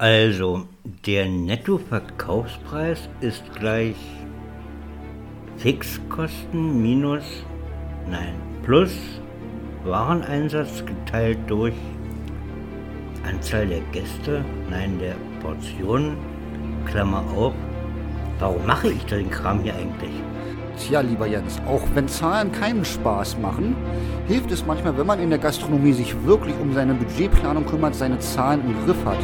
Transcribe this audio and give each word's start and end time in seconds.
Also, 0.00 0.64
der 1.06 1.26
Nettoverkaufspreis 1.28 3.08
ist 3.20 3.42
gleich 3.56 3.96
Fixkosten 5.56 6.80
minus, 6.80 7.24
nein, 8.08 8.34
plus 8.62 8.96
Wareneinsatz 9.82 10.84
geteilt 10.86 11.40
durch 11.48 11.74
Anzahl 13.28 13.66
der 13.66 13.80
Gäste, 13.90 14.44
nein, 14.70 15.00
der 15.00 15.16
Portionen, 15.42 16.16
Klammer 16.86 17.24
auf. 17.36 17.54
Warum 18.38 18.64
mache 18.66 18.92
ich 18.92 19.04
den 19.06 19.28
Kram 19.28 19.64
hier 19.64 19.74
eigentlich? 19.74 20.14
Tja, 20.78 21.00
lieber 21.00 21.26
Jens, 21.26 21.58
auch 21.66 21.82
wenn 21.94 22.06
Zahlen 22.06 22.52
keinen 22.52 22.84
Spaß 22.84 23.38
machen, 23.38 23.76
hilft 24.28 24.52
es 24.52 24.64
manchmal, 24.64 24.96
wenn 24.96 25.06
man 25.06 25.18
in 25.18 25.28
der 25.28 25.40
Gastronomie 25.40 25.92
sich 25.92 26.14
wirklich 26.24 26.54
um 26.62 26.72
seine 26.72 26.94
Budgetplanung 26.94 27.66
kümmert, 27.66 27.96
seine 27.96 28.20
Zahlen 28.20 28.60
im 28.64 28.86
Griff 28.86 29.04
hat. 29.04 29.18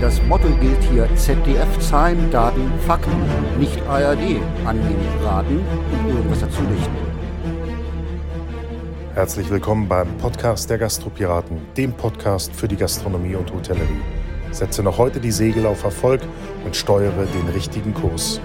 Das 0.00 0.20
Motto 0.24 0.48
gilt 0.60 0.82
hier 0.90 1.08
ZDF 1.14 1.78
Zahlen, 1.78 2.30
Daten, 2.32 2.72
Fakten, 2.84 3.22
nicht 3.60 3.80
ARD. 3.88 4.40
Annehmen, 4.64 5.06
raten 5.24 5.60
und 5.92 6.08
irgendwas 6.16 6.40
dazu 6.40 6.62
dichten. 6.62 6.96
Herzlich 9.14 9.48
willkommen 9.50 9.86
beim 9.86 10.08
Podcast 10.18 10.68
der 10.68 10.78
Gastropiraten, 10.78 11.60
dem 11.76 11.92
Podcast 11.92 12.52
für 12.52 12.66
die 12.66 12.76
Gastronomie 12.76 13.36
und 13.36 13.52
Hotellerie. 13.52 14.02
Setze 14.50 14.82
noch 14.82 14.98
heute 14.98 15.20
die 15.20 15.32
Segel 15.32 15.66
auf 15.66 15.84
Erfolg 15.84 16.22
und 16.64 16.74
steuere 16.74 17.26
den 17.26 17.48
richtigen 17.54 17.94
Kurs. 17.94 18.40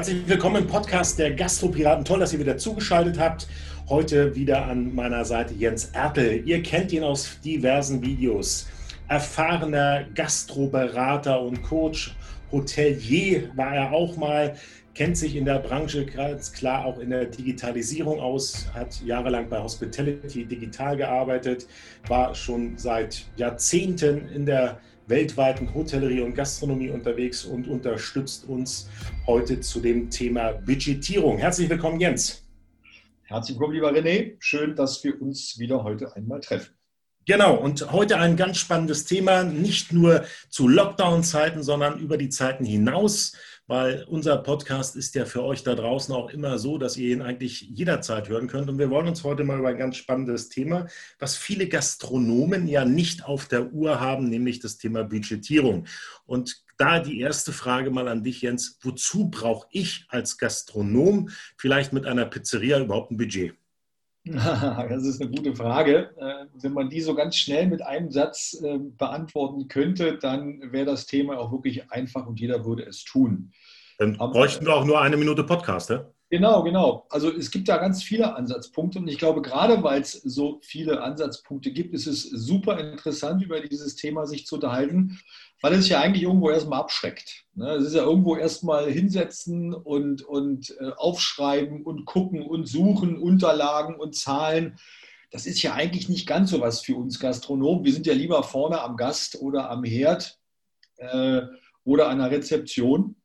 Herzlich 0.00 0.26
willkommen 0.26 0.62
im 0.62 0.66
Podcast 0.66 1.18
der 1.18 1.34
Gastropiraten. 1.34 2.06
Toll, 2.06 2.20
dass 2.20 2.32
ihr 2.32 2.38
wieder 2.38 2.56
zugeschaltet 2.56 3.18
habt. 3.18 3.46
Heute 3.90 4.34
wieder 4.34 4.64
an 4.64 4.94
meiner 4.94 5.26
Seite 5.26 5.52
Jens 5.52 5.90
Ertel. 5.92 6.42
Ihr 6.48 6.62
kennt 6.62 6.90
ihn 6.90 7.04
aus 7.04 7.38
diversen 7.44 8.00
Videos. 8.00 8.66
Erfahrener 9.08 10.04
Gastroberater 10.14 11.42
und 11.42 11.62
Coach, 11.62 12.16
Hotelier 12.50 13.50
war 13.56 13.74
er 13.74 13.92
auch 13.92 14.16
mal, 14.16 14.54
kennt 14.94 15.18
sich 15.18 15.36
in 15.36 15.44
der 15.44 15.58
Branche 15.58 16.06
ganz 16.06 16.50
klar 16.50 16.86
auch 16.86 16.98
in 16.98 17.10
der 17.10 17.26
Digitalisierung 17.26 18.20
aus, 18.20 18.68
hat 18.72 19.02
jahrelang 19.04 19.50
bei 19.50 19.62
Hospitality 19.62 20.46
digital 20.46 20.96
gearbeitet, 20.96 21.66
war 22.08 22.34
schon 22.34 22.78
seit 22.78 23.26
Jahrzehnten 23.36 24.30
in 24.30 24.46
der 24.46 24.80
weltweiten 25.06 25.72
Hotellerie 25.74 26.20
und 26.20 26.34
Gastronomie 26.34 26.90
unterwegs 26.90 27.44
und 27.44 27.68
unterstützt 27.68 28.44
uns 28.48 28.88
heute 29.26 29.60
zu 29.60 29.80
dem 29.80 30.10
Thema 30.10 30.52
Budgetierung. 30.52 31.38
Herzlich 31.38 31.68
willkommen, 31.68 32.00
Jens. 32.00 32.42
Herzlich 33.24 33.56
willkommen, 33.56 33.74
lieber 33.74 33.92
René. 33.92 34.36
Schön, 34.40 34.74
dass 34.74 35.02
wir 35.04 35.20
uns 35.20 35.58
wieder 35.58 35.84
heute 35.84 36.14
einmal 36.16 36.40
treffen. 36.40 36.74
Genau, 37.26 37.54
und 37.54 37.92
heute 37.92 38.18
ein 38.18 38.36
ganz 38.36 38.56
spannendes 38.56 39.04
Thema, 39.04 39.44
nicht 39.44 39.92
nur 39.92 40.24
zu 40.48 40.66
Lockdown-Zeiten, 40.66 41.62
sondern 41.62 42.00
über 42.00 42.16
die 42.16 42.30
Zeiten 42.30 42.64
hinaus 42.64 43.36
weil 43.70 44.02
unser 44.08 44.36
Podcast 44.38 44.96
ist 44.96 45.14
ja 45.14 45.24
für 45.24 45.44
euch 45.44 45.62
da 45.62 45.76
draußen 45.76 46.12
auch 46.12 46.30
immer 46.30 46.58
so, 46.58 46.76
dass 46.76 46.96
ihr 46.96 47.12
ihn 47.14 47.22
eigentlich 47.22 47.60
jederzeit 47.60 48.28
hören 48.28 48.48
könnt. 48.48 48.68
Und 48.68 48.80
wir 48.80 48.90
wollen 48.90 49.06
uns 49.06 49.22
heute 49.22 49.44
mal 49.44 49.60
über 49.60 49.68
ein 49.68 49.78
ganz 49.78 49.94
spannendes 49.94 50.48
Thema, 50.48 50.88
was 51.20 51.36
viele 51.36 51.68
Gastronomen 51.68 52.66
ja 52.66 52.84
nicht 52.84 53.24
auf 53.24 53.46
der 53.46 53.72
Uhr 53.72 54.00
haben, 54.00 54.28
nämlich 54.28 54.58
das 54.58 54.76
Thema 54.76 55.04
Budgetierung. 55.04 55.86
Und 56.26 56.64
da 56.78 56.98
die 56.98 57.20
erste 57.20 57.52
Frage 57.52 57.92
mal 57.92 58.08
an 58.08 58.24
dich, 58.24 58.42
Jens. 58.42 58.76
Wozu 58.82 59.30
brauche 59.30 59.68
ich 59.70 60.04
als 60.08 60.36
Gastronom 60.36 61.28
vielleicht 61.56 61.92
mit 61.92 62.06
einer 62.06 62.26
Pizzeria 62.26 62.80
überhaupt 62.80 63.12
ein 63.12 63.18
Budget? 63.18 63.54
Das 64.24 65.04
ist 65.04 65.20
eine 65.20 65.30
gute 65.30 65.54
Frage. 65.54 66.10
Äh, 66.18 66.46
wenn 66.62 66.72
man 66.72 66.90
die 66.90 67.00
so 67.00 67.14
ganz 67.14 67.36
schnell 67.36 67.66
mit 67.66 67.82
einem 67.82 68.10
Satz 68.10 68.60
äh, 68.62 68.78
beantworten 68.78 69.68
könnte, 69.68 70.18
dann 70.18 70.72
wäre 70.72 70.86
das 70.86 71.06
Thema 71.06 71.38
auch 71.38 71.52
wirklich 71.52 71.90
einfach 71.90 72.26
und 72.26 72.38
jeder 72.38 72.64
würde 72.64 72.84
es 72.84 73.04
tun. 73.04 73.52
Dann 73.98 74.16
bräuchten 74.16 74.64
wir 74.66 74.74
auch 74.74 74.84
nur 74.84 75.00
eine 75.00 75.16
Minute 75.16 75.44
Podcast, 75.44 75.90
ja? 75.90 76.10
Genau, 76.32 76.62
genau. 76.62 77.06
Also 77.10 77.32
es 77.32 77.50
gibt 77.50 77.68
da 77.68 77.76
ganz 77.78 78.04
viele 78.04 78.36
Ansatzpunkte 78.36 79.00
und 79.00 79.08
ich 79.08 79.18
glaube, 79.18 79.42
gerade 79.42 79.82
weil 79.82 80.00
es 80.00 80.12
so 80.12 80.60
viele 80.62 81.02
Ansatzpunkte 81.02 81.72
gibt, 81.72 81.92
ist 81.92 82.06
es 82.06 82.22
super 82.22 82.78
interessant, 82.78 83.42
über 83.42 83.60
dieses 83.60 83.96
Thema 83.96 84.26
sich 84.26 84.46
zu 84.46 84.54
unterhalten, 84.54 85.18
weil 85.60 85.72
es 85.74 85.88
ja 85.88 86.00
eigentlich 86.00 86.22
irgendwo 86.22 86.48
erstmal 86.48 86.78
abschreckt. 86.78 87.46
Ne? 87.54 87.72
Es 87.72 87.88
ist 87.88 87.94
ja 87.94 88.04
irgendwo 88.04 88.36
erstmal 88.36 88.88
hinsetzen 88.88 89.74
und, 89.74 90.22
und 90.22 90.72
äh, 90.78 90.92
aufschreiben 90.96 91.82
und 91.82 92.04
gucken 92.04 92.42
und 92.42 92.68
suchen, 92.68 93.18
Unterlagen 93.18 93.96
und 93.96 94.14
Zahlen. 94.14 94.78
Das 95.32 95.46
ist 95.46 95.60
ja 95.62 95.74
eigentlich 95.74 96.08
nicht 96.08 96.28
ganz 96.28 96.50
so 96.50 96.60
was 96.60 96.80
für 96.80 96.94
uns 96.94 97.18
Gastronomen. 97.18 97.84
Wir 97.84 97.92
sind 97.92 98.06
ja 98.06 98.14
lieber 98.14 98.44
vorne 98.44 98.80
am 98.82 98.96
Gast 98.96 99.40
oder 99.42 99.68
am 99.68 99.82
Herd 99.82 100.38
äh, 100.98 101.42
oder 101.82 102.08
an 102.08 102.18
der 102.18 102.30
Rezeption 102.30 103.16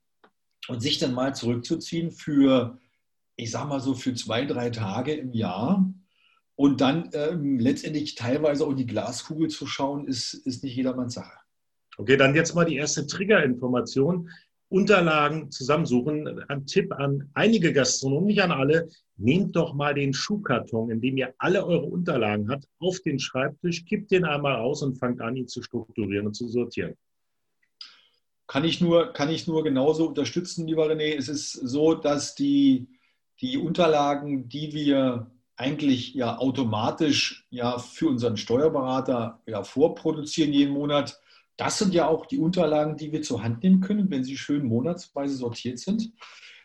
und 0.67 0.81
sich 0.81 0.97
dann 0.97 1.13
mal 1.13 1.35
zurückzuziehen 1.35 2.09
für 2.09 2.79
ich 3.35 3.51
sag 3.51 3.67
mal 3.67 3.79
so, 3.79 3.93
für 3.93 4.13
zwei, 4.13 4.45
drei 4.45 4.69
Tage 4.69 5.13
im 5.13 5.33
Jahr. 5.33 5.91
Und 6.55 6.79
dann 6.79 7.09
ähm, 7.13 7.59
letztendlich 7.59 8.15
teilweise 8.15 8.65
auch 8.65 8.73
die 8.73 8.85
Glaskugel 8.85 9.49
zu 9.49 9.67
schauen, 9.67 10.07
ist, 10.07 10.33
ist 10.33 10.63
nicht 10.63 10.75
jedermanns 10.75 11.15
Sache. 11.15 11.37
Okay, 11.97 12.17
dann 12.17 12.35
jetzt 12.35 12.55
mal 12.55 12.65
die 12.65 12.75
erste 12.75 13.07
Triggerinformation. 13.07 14.29
Unterlagen 14.69 15.51
zusammensuchen. 15.51 16.43
Ein 16.49 16.65
Tipp 16.65 16.91
an 16.93 17.29
einige 17.33 17.71
Gastronomen, 17.71 18.27
nicht 18.27 18.41
an 18.41 18.51
alle. 18.51 18.89
Nehmt 19.17 19.55
doch 19.55 19.73
mal 19.73 19.93
den 19.93 20.13
Schuhkarton, 20.13 20.89
in 20.91 21.01
dem 21.01 21.17
ihr 21.17 21.33
alle 21.37 21.65
eure 21.65 21.85
Unterlagen 21.85 22.49
habt, 22.49 22.65
auf 22.79 22.99
den 23.01 23.19
Schreibtisch, 23.19 23.85
kippt 23.85 24.11
den 24.11 24.25
einmal 24.25 24.55
aus 24.57 24.81
und 24.81 24.97
fangt 24.97 25.21
an, 25.21 25.35
ihn 25.35 25.47
zu 25.47 25.61
strukturieren 25.61 26.27
und 26.27 26.33
zu 26.33 26.47
sortieren. 26.47 26.95
Kann 28.47 28.63
ich 28.63 28.81
nur, 28.81 29.13
kann 29.13 29.29
ich 29.29 29.47
nur 29.47 29.63
genauso 29.63 30.07
unterstützen, 30.07 30.67
lieber 30.67 30.89
René. 30.89 31.15
Es 31.15 31.29
ist 31.29 31.53
so, 31.53 31.95
dass 31.95 32.35
die, 32.35 32.87
die 33.41 33.57
Unterlagen, 33.57 34.49
die 34.49 34.73
wir 34.73 35.31
eigentlich 35.57 36.13
ja 36.13 36.37
automatisch 36.37 37.47
ja 37.49 37.79
für 37.79 38.07
unseren 38.07 38.37
Steuerberater 38.37 39.41
ja 39.47 39.63
vorproduzieren 39.63 40.51
jeden 40.51 40.73
Monat, 40.73 41.19
das 41.57 41.77
sind 41.77 41.93
ja 41.93 42.07
auch 42.07 42.25
die 42.25 42.39
Unterlagen, 42.39 42.97
die 42.97 43.11
wir 43.11 43.21
zur 43.21 43.43
Hand 43.43 43.63
nehmen 43.63 43.79
können, 43.79 44.11
wenn 44.11 44.23
sie 44.23 44.37
schön 44.37 44.65
monatsweise 44.65 45.35
sortiert 45.35 45.79
sind. 45.79 46.11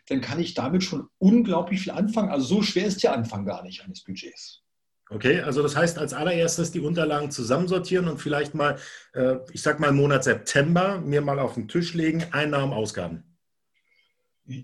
Dann 0.09 0.19
kann 0.19 0.39
ich 0.39 0.53
damit 0.53 0.83
schon 0.83 1.07
unglaublich 1.19 1.81
viel 1.81 1.93
anfangen. 1.93 2.29
Also 2.29 2.55
so 2.55 2.61
schwer 2.61 2.85
ist 2.85 3.01
der 3.01 3.13
Anfang 3.13 3.45
gar 3.45 3.63
nicht 3.63 3.83
eines 3.85 4.03
Budgets. 4.03 4.61
Okay, 5.09 5.41
also 5.41 5.61
das 5.61 5.75
heißt 5.75 5.97
als 5.97 6.13
allererstes 6.13 6.71
die 6.71 6.79
Unterlagen 6.79 7.31
zusammensortieren 7.31 8.07
und 8.07 8.17
vielleicht 8.17 8.55
mal, 8.55 8.77
äh, 9.13 9.35
ich 9.51 9.61
sag 9.61 9.79
mal 9.79 9.91
Monat 9.91 10.23
September, 10.23 10.99
mir 11.01 11.21
mal 11.21 11.39
auf 11.39 11.55
den 11.55 11.67
Tisch 11.67 11.93
legen, 11.93 12.23
Einnahmen, 12.31 12.73
Ausgaben. 12.73 13.30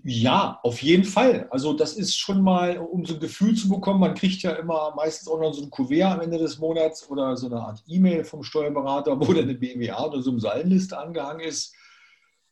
Ja, 0.04 0.60
auf 0.62 0.82
jeden 0.82 1.04
Fall. 1.04 1.48
Also 1.50 1.72
das 1.72 1.94
ist 1.94 2.16
schon 2.16 2.42
mal, 2.42 2.78
um 2.78 3.06
so 3.06 3.14
ein 3.14 3.20
Gefühl 3.20 3.54
zu 3.54 3.68
bekommen, 3.68 4.00
man 4.00 4.14
kriegt 4.14 4.42
ja 4.42 4.52
immer 4.52 4.92
meistens 4.94 5.28
auch 5.28 5.40
noch 5.40 5.54
so 5.54 5.62
ein 5.62 5.70
Kuvert 5.70 6.12
am 6.12 6.20
Ende 6.20 6.38
des 6.38 6.58
Monats 6.58 7.08
oder 7.08 7.36
so 7.36 7.46
eine 7.46 7.60
Art 7.60 7.82
E-Mail 7.86 8.24
vom 8.24 8.42
Steuerberater, 8.42 9.18
wo 9.18 9.32
dann 9.32 9.44
eine 9.44 9.54
BWA 9.54 10.06
oder 10.06 10.22
so 10.22 10.30
eine 10.30 10.40
Sallenliste 10.40 10.98
angehangen 10.98 11.40
ist. 11.40 11.74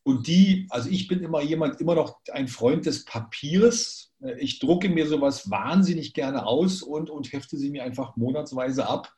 Und 0.02 0.28
die, 0.28 0.66
also 0.70 0.88
ich 0.88 1.08
bin 1.08 1.20
immer 1.20 1.42
jemand, 1.42 1.80
immer 1.80 1.94
noch 1.94 2.20
ein 2.32 2.48
Freund 2.48 2.86
des 2.86 3.04
Papiers. 3.04 4.12
Ich 4.38 4.60
drucke 4.60 4.88
mir 4.88 5.06
sowas 5.06 5.50
wahnsinnig 5.50 6.14
gerne 6.14 6.46
aus 6.46 6.80
und, 6.80 7.10
und 7.10 7.32
hefte 7.32 7.58
sie 7.58 7.70
mir 7.70 7.82
einfach 7.82 8.16
monatsweise 8.16 8.86
ab, 8.88 9.12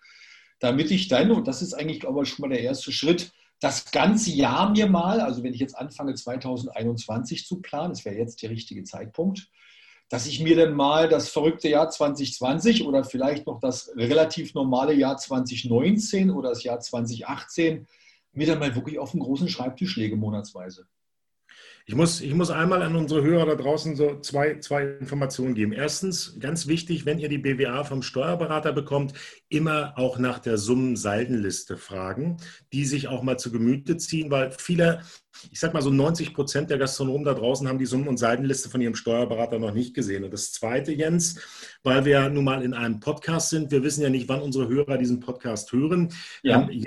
damit 0.60 0.90
ich 0.90 1.08
dann, 1.08 1.30
und 1.30 1.46
das 1.46 1.62
ist 1.62 1.74
eigentlich, 1.74 2.00
glaube 2.00 2.22
ich, 2.22 2.30
schon 2.30 2.48
mal 2.48 2.54
der 2.54 2.62
erste 2.62 2.90
Schritt, 2.90 3.32
das 3.60 3.90
ganze 3.90 4.30
Jahr 4.30 4.70
mir 4.70 4.86
mal, 4.86 5.20
also 5.20 5.42
wenn 5.42 5.54
ich 5.54 5.60
jetzt 5.60 5.76
anfange 5.76 6.14
2021 6.14 7.46
zu 7.46 7.60
planen, 7.60 7.90
das 7.90 8.04
wäre 8.04 8.16
jetzt 8.16 8.42
der 8.42 8.50
richtige 8.50 8.84
Zeitpunkt, 8.84 9.48
dass 10.08 10.26
ich 10.26 10.40
mir 10.40 10.56
dann 10.56 10.74
mal 10.74 11.08
das 11.08 11.28
verrückte 11.28 11.68
Jahr 11.68 11.90
2020 11.90 12.86
oder 12.86 13.04
vielleicht 13.04 13.46
noch 13.46 13.60
das 13.60 13.90
relativ 13.96 14.54
normale 14.54 14.94
Jahr 14.94 15.18
2019 15.18 16.30
oder 16.30 16.50
das 16.50 16.62
Jahr 16.62 16.80
2018 16.80 17.86
mir 18.32 18.46
dann 18.46 18.58
mal 18.58 18.74
wirklich 18.74 18.98
auf 18.98 19.12
einen 19.12 19.22
großen 19.22 19.48
Schreibtisch 19.48 19.96
lege 19.96 20.16
monatsweise. 20.16 20.86
Ich 21.88 21.94
muss, 21.94 22.20
ich 22.20 22.34
muss 22.34 22.50
einmal 22.50 22.82
an 22.82 22.96
unsere 22.96 23.22
Hörer 23.22 23.46
da 23.46 23.54
draußen 23.54 23.96
so 23.96 24.20
zwei, 24.20 24.58
zwei 24.58 24.82
Informationen 25.00 25.54
geben. 25.54 25.72
Erstens, 25.72 26.38
ganz 26.38 26.66
wichtig, 26.66 27.06
wenn 27.06 27.18
ihr 27.18 27.30
die 27.30 27.38
BWA 27.38 27.82
vom 27.82 28.02
Steuerberater 28.02 28.74
bekommt, 28.74 29.14
immer 29.48 29.94
auch 29.96 30.18
nach 30.18 30.38
der 30.38 30.58
Summensaldenliste 30.58 31.78
fragen, 31.78 32.36
die 32.74 32.84
sich 32.84 33.08
auch 33.08 33.22
mal 33.22 33.38
zu 33.38 33.50
Gemüte 33.50 33.96
ziehen, 33.96 34.30
weil 34.30 34.50
viele, 34.50 35.00
ich 35.50 35.60
sag 35.60 35.72
mal 35.72 35.80
so 35.80 35.88
90 35.88 36.34
Prozent 36.34 36.68
der 36.68 36.76
Gastronomen 36.76 37.24
da 37.24 37.32
draußen 37.32 37.66
haben 37.66 37.78
die 37.78 37.86
Summen- 37.86 38.08
und 38.08 38.18
Saldenliste 38.18 38.68
von 38.68 38.82
ihrem 38.82 38.94
Steuerberater 38.94 39.58
noch 39.58 39.72
nicht 39.72 39.94
gesehen. 39.94 40.24
Und 40.24 40.34
das 40.34 40.52
Zweite, 40.52 40.92
Jens, 40.92 41.40
weil 41.84 42.04
wir 42.04 42.28
nun 42.28 42.44
mal 42.44 42.62
in 42.62 42.74
einem 42.74 43.00
Podcast 43.00 43.48
sind, 43.48 43.70
wir 43.70 43.82
wissen 43.82 44.02
ja 44.02 44.10
nicht, 44.10 44.28
wann 44.28 44.42
unsere 44.42 44.68
Hörer 44.68 44.98
diesen 44.98 45.20
Podcast 45.20 45.72
hören. 45.72 46.12
Ja. 46.42 46.68
Ähm, 46.68 46.84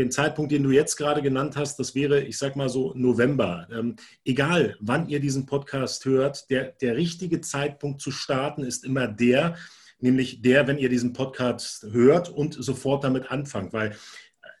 den 0.00 0.10
Zeitpunkt, 0.10 0.50
den 0.50 0.62
du 0.62 0.70
jetzt 0.70 0.96
gerade 0.96 1.22
genannt 1.22 1.56
hast, 1.56 1.78
das 1.78 1.94
wäre, 1.94 2.22
ich 2.22 2.38
sag 2.38 2.56
mal 2.56 2.68
so, 2.68 2.92
November. 2.94 3.68
Ähm, 3.70 3.96
egal, 4.24 4.76
wann 4.80 5.08
ihr 5.08 5.20
diesen 5.20 5.46
Podcast 5.46 6.04
hört, 6.06 6.50
der, 6.50 6.72
der 6.72 6.96
richtige 6.96 7.40
Zeitpunkt 7.40 8.00
zu 8.00 8.10
starten 8.10 8.64
ist 8.64 8.84
immer 8.84 9.06
der, 9.06 9.56
nämlich 10.00 10.40
der, 10.40 10.66
wenn 10.66 10.78
ihr 10.78 10.88
diesen 10.88 11.12
Podcast 11.12 11.86
hört 11.92 12.30
und 12.30 12.54
sofort 12.54 13.04
damit 13.04 13.30
anfangt. 13.30 13.72
Weil 13.72 13.94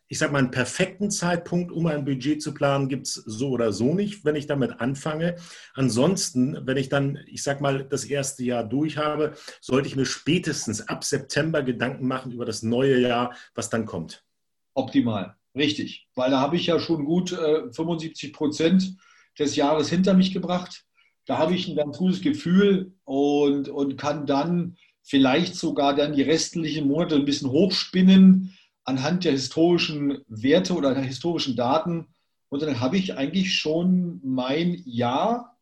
ich 0.08 0.18
sage 0.18 0.32
mal, 0.32 0.40
einen 0.40 0.50
perfekten 0.50 1.10
Zeitpunkt, 1.10 1.72
um 1.72 1.86
ein 1.86 2.04
Budget 2.04 2.42
zu 2.42 2.52
planen, 2.52 2.88
gibt 2.88 3.06
es 3.06 3.14
so 3.14 3.50
oder 3.50 3.72
so 3.72 3.94
nicht, 3.94 4.24
wenn 4.24 4.36
ich 4.36 4.46
damit 4.46 4.80
anfange. 4.80 5.36
Ansonsten, 5.74 6.66
wenn 6.66 6.76
ich 6.76 6.88
dann, 6.88 7.18
ich 7.26 7.42
sage 7.42 7.62
mal, 7.62 7.84
das 7.84 8.04
erste 8.04 8.42
Jahr 8.42 8.64
durch 8.64 8.98
habe, 8.98 9.34
sollte 9.60 9.88
ich 9.88 9.96
mir 9.96 10.06
spätestens 10.06 10.86
ab 10.86 11.04
September 11.04 11.62
Gedanken 11.62 12.06
machen 12.06 12.32
über 12.32 12.44
das 12.44 12.62
neue 12.62 12.98
Jahr, 12.98 13.34
was 13.54 13.70
dann 13.70 13.86
kommt 13.86 14.24
optimal. 14.74 15.36
Richtig, 15.54 16.06
weil 16.14 16.30
da 16.30 16.40
habe 16.40 16.56
ich 16.56 16.66
ja 16.66 16.78
schon 16.78 17.04
gut 17.04 17.32
äh, 17.32 17.72
75 17.72 18.32
Prozent 18.32 18.96
des 19.38 19.56
Jahres 19.56 19.88
hinter 19.88 20.14
mich 20.14 20.32
gebracht. 20.32 20.84
Da 21.26 21.38
habe 21.38 21.54
ich 21.54 21.68
ein 21.68 21.76
ganz 21.76 21.98
gutes 21.98 22.20
Gefühl 22.20 22.94
und, 23.04 23.68
und 23.68 23.96
kann 23.96 24.26
dann 24.26 24.76
vielleicht 25.02 25.56
sogar 25.56 25.94
dann 25.94 26.14
die 26.14 26.22
restlichen 26.22 26.86
Monate 26.86 27.16
ein 27.16 27.24
bisschen 27.24 27.50
hochspinnen 27.50 28.56
anhand 28.84 29.24
der 29.24 29.32
historischen 29.32 30.18
Werte 30.28 30.74
oder 30.74 30.94
der 30.94 31.02
historischen 31.02 31.56
Daten. 31.56 32.06
Und 32.48 32.62
dann 32.62 32.80
habe 32.80 32.96
ich 32.96 33.16
eigentlich 33.16 33.54
schon 33.54 34.20
mein 34.24 34.82
Jahr, 34.84 35.58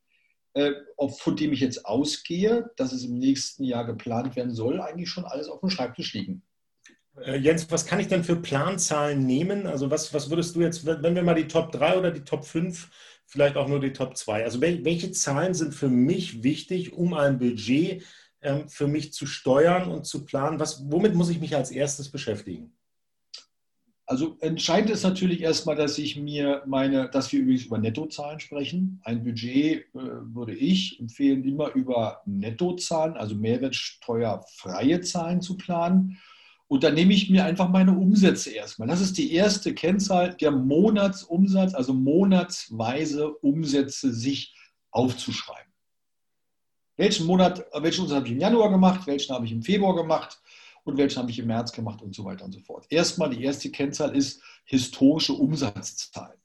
äh, 0.55 0.73
von 1.19 1.37
dem 1.37 1.53
ich 1.53 1.61
jetzt 1.61 1.85
ausgehe, 1.87 2.71
dass 2.77 2.93
es 2.93 3.05
im 3.05 3.19
nächsten 3.19 3.65
Jahr 3.65 3.85
geplant 3.85 4.37
werden 4.37 4.55
soll, 4.55 4.81
eigentlich 4.81 5.11
schon 5.11 5.25
alles 5.25 5.49
auf 5.49 5.61
dem 5.61 5.71
Schreibtisch 5.71 6.15
liegen. 6.15 6.43
Äh, 7.25 7.39
Jens, 7.39 7.71
was 7.71 7.87
kann 7.87 8.01
ich 8.01 8.09
denn 8.09 8.25
für 8.25 8.37
Planzahlen 8.37 9.27
nehmen? 9.27 9.67
Also 9.67 9.91
was, 9.91 10.13
was 10.15 10.31
würdest 10.31 10.57
du 10.57 10.61
jetzt, 10.61 10.85
wenn 10.87 11.15
wir 11.15 11.23
mal 11.23 11.35
die 11.35 11.49
Top 11.49 11.73
3 11.73 11.99
oder 11.99 12.11
die 12.11 12.25
Top 12.25 12.45
5, 12.45 12.89
vielleicht 13.27 13.57
auch 13.57 13.69
nur 13.69 13.81
die 13.81 13.93
Top 13.93 14.17
2, 14.17 14.45
also 14.45 14.61
welche 14.61 15.11
Zahlen 15.13 15.55
sind 15.55 15.75
für 15.75 15.89
mich 15.89 16.43
wichtig, 16.43 16.93
um 16.93 17.15
ein 17.15 17.39
Budget 17.39 18.05
ähm, 18.41 18.69
für 18.69 18.87
mich 18.87 19.13
zu 19.13 19.27
steuern 19.27 19.91
und 19.91 20.07
zu 20.07 20.25
planen? 20.25 20.61
Was, 20.61 20.91
womit 20.91 21.15
muss 21.15 21.31
ich 21.31 21.41
mich 21.41 21.55
als 21.57 21.71
erstes 21.71 22.11
beschäftigen? 22.11 22.73
Also 24.07 24.39
entscheidend 24.41 24.89
ist 24.89 25.03
natürlich 25.03 25.43
erstmal, 25.43 25.77
dass 25.77 25.99
ich 25.99 26.17
mir 26.17 26.63
meine, 26.67 27.11
dass 27.11 27.31
wir 27.31 27.41
übrigens 27.41 27.67
über 27.67 27.77
Nettozahlen 27.77 28.41
sprechen. 28.41 29.03
Ein 29.05 29.23
Budget 29.23 29.83
äh, 29.83 29.85
würde 29.93 30.55
ich 30.55 30.99
empfehlen, 30.99 31.45
immer 31.45 31.75
über 31.75 32.23
Nettozahlen, 32.25 33.19
also 33.19 33.35
mehrwertsteuerfreie 33.35 35.03
Zahlen 35.03 35.43
zu 35.43 35.59
planen. 35.59 36.19
Und 36.69 36.85
dann 36.85 36.95
nehme 36.95 37.15
ich 37.15 37.31
mir 37.31 37.45
einfach 37.45 37.71
meine 37.71 37.93
Umsätze 37.97 38.51
erstmal. 38.51 38.89
Das 38.89 39.01
ist 39.01 39.17
die 39.17 39.33
erste 39.33 39.75
Kennzahl, 39.75 40.35
der 40.35 40.51
Monatsumsatz, 40.51 41.75
also 41.75 41.95
monatsweise 41.95 43.31
Umsätze 43.31 44.13
sich 44.13 44.55
aufzuschreiben. 44.91 45.73
Welchen 46.97 47.27
Monat, 47.27 47.65
welchen 47.73 48.03
Umsatz 48.03 48.17
habe 48.17 48.27
ich 48.27 48.33
im 48.33 48.41
Januar 48.41 48.71
gemacht, 48.71 49.07
welchen 49.07 49.35
habe 49.35 49.47
ich 49.47 49.53
im 49.53 49.63
Februar 49.63 49.97
gemacht 49.97 50.41
und 50.85 50.99
welchen 50.99 51.19
habe 51.19 51.31
ich 51.31 51.39
im 51.39 51.47
März 51.47 51.73
gemacht 51.73 52.03
und 52.03 52.15
so 52.15 52.25
weiter 52.25 52.45
und 52.45 52.53
so 52.53 52.61
fort. 52.61 52.87
Erstmal 52.91 53.31
die 53.31 53.43
erste 53.43 53.71
Kennzahl 53.71 54.15
ist 54.15 54.43
historische 54.65 55.33
Umsatzzahlen. 55.33 56.39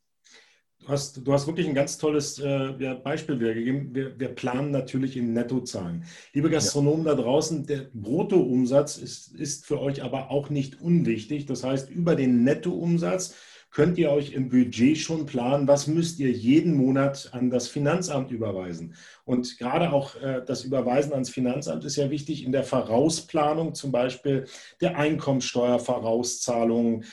Du 0.83 0.89
hast, 0.89 1.25
du 1.25 1.31
hast 1.31 1.47
wirklich 1.47 1.67
ein 1.67 1.73
ganz 1.73 1.97
tolles 1.97 2.39
äh, 2.39 2.95
Beispiel 3.01 3.37
gegeben. 3.37 3.89
Wir, 3.93 4.19
wir, 4.19 4.29
planen 4.29 4.71
natürlich 4.71 5.15
in 5.15 5.31
Nettozahlen. 5.31 6.03
Liebe 6.33 6.49
Gastronomen 6.49 7.05
ja. 7.05 7.15
da 7.15 7.21
draußen, 7.21 7.65
der 7.65 7.87
Bruttoumsatz 7.93 8.97
ist, 8.97 9.33
ist 9.33 9.65
für 9.65 9.79
euch 9.79 10.03
aber 10.03 10.29
auch 10.29 10.49
nicht 10.49 10.81
unwichtig. 10.81 11.45
Das 11.45 11.63
heißt, 11.63 11.89
über 11.89 12.15
den 12.15 12.43
Nettoumsatz 12.43 13.33
könnt 13.73 13.97
ihr 13.97 14.11
euch 14.11 14.33
im 14.33 14.49
Budget 14.49 14.99
schon 14.99 15.25
planen, 15.25 15.67
was 15.67 15.87
müsst 15.87 16.19
ihr 16.19 16.31
jeden 16.31 16.75
Monat 16.75 17.31
an 17.33 17.49
das 17.49 17.67
Finanzamt 17.67 18.29
überweisen. 18.31 18.93
Und 19.25 19.57
gerade 19.57 19.91
auch 19.91 20.13
äh, 20.15 20.43
das 20.45 20.63
Überweisen 20.63 21.11
ans 21.13 21.31
Finanzamt 21.31 21.83
ist 21.83 21.95
ja 21.95 22.11
wichtig 22.11 22.43
in 22.43 22.51
der 22.51 22.63
Vorausplanung, 22.63 23.73
zum 23.73 23.91
Beispiel 23.91 24.45
der 24.79 24.95
Einkommensteuervorauszahlung, 24.97 27.03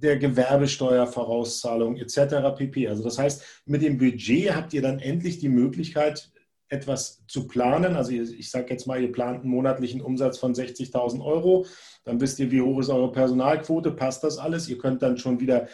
der 0.00 0.18
Gewerbesteuervorauszahlung 0.18 1.96
etc. 1.96 2.56
pp. 2.56 2.88
Also 2.88 3.02
das 3.02 3.18
heißt, 3.18 3.62
mit 3.66 3.82
dem 3.82 3.98
Budget 3.98 4.54
habt 4.54 4.72
ihr 4.74 4.82
dann 4.82 4.98
endlich 4.98 5.38
die 5.38 5.48
Möglichkeit, 5.48 6.30
etwas 6.72 7.22
zu 7.26 7.46
planen. 7.46 7.96
Also 7.96 8.12
ich 8.12 8.50
sage 8.50 8.66
jetzt 8.70 8.86
mal, 8.86 9.00
ihr 9.00 9.12
plant 9.12 9.42
einen 9.42 9.50
monatlichen 9.50 10.00
Umsatz 10.00 10.38
von 10.38 10.54
60.000 10.54 11.22
Euro. 11.22 11.66
Dann 12.04 12.20
wisst 12.20 12.38
ihr, 12.38 12.50
wie 12.50 12.62
hoch 12.62 12.80
ist 12.80 12.88
eure 12.88 13.12
Personalquote, 13.12 13.92
passt 13.92 14.24
das 14.24 14.38
alles. 14.38 14.68
Ihr 14.68 14.78
könnt 14.78 15.02
dann 15.02 15.18
schon 15.18 15.38
wieder 15.38 15.68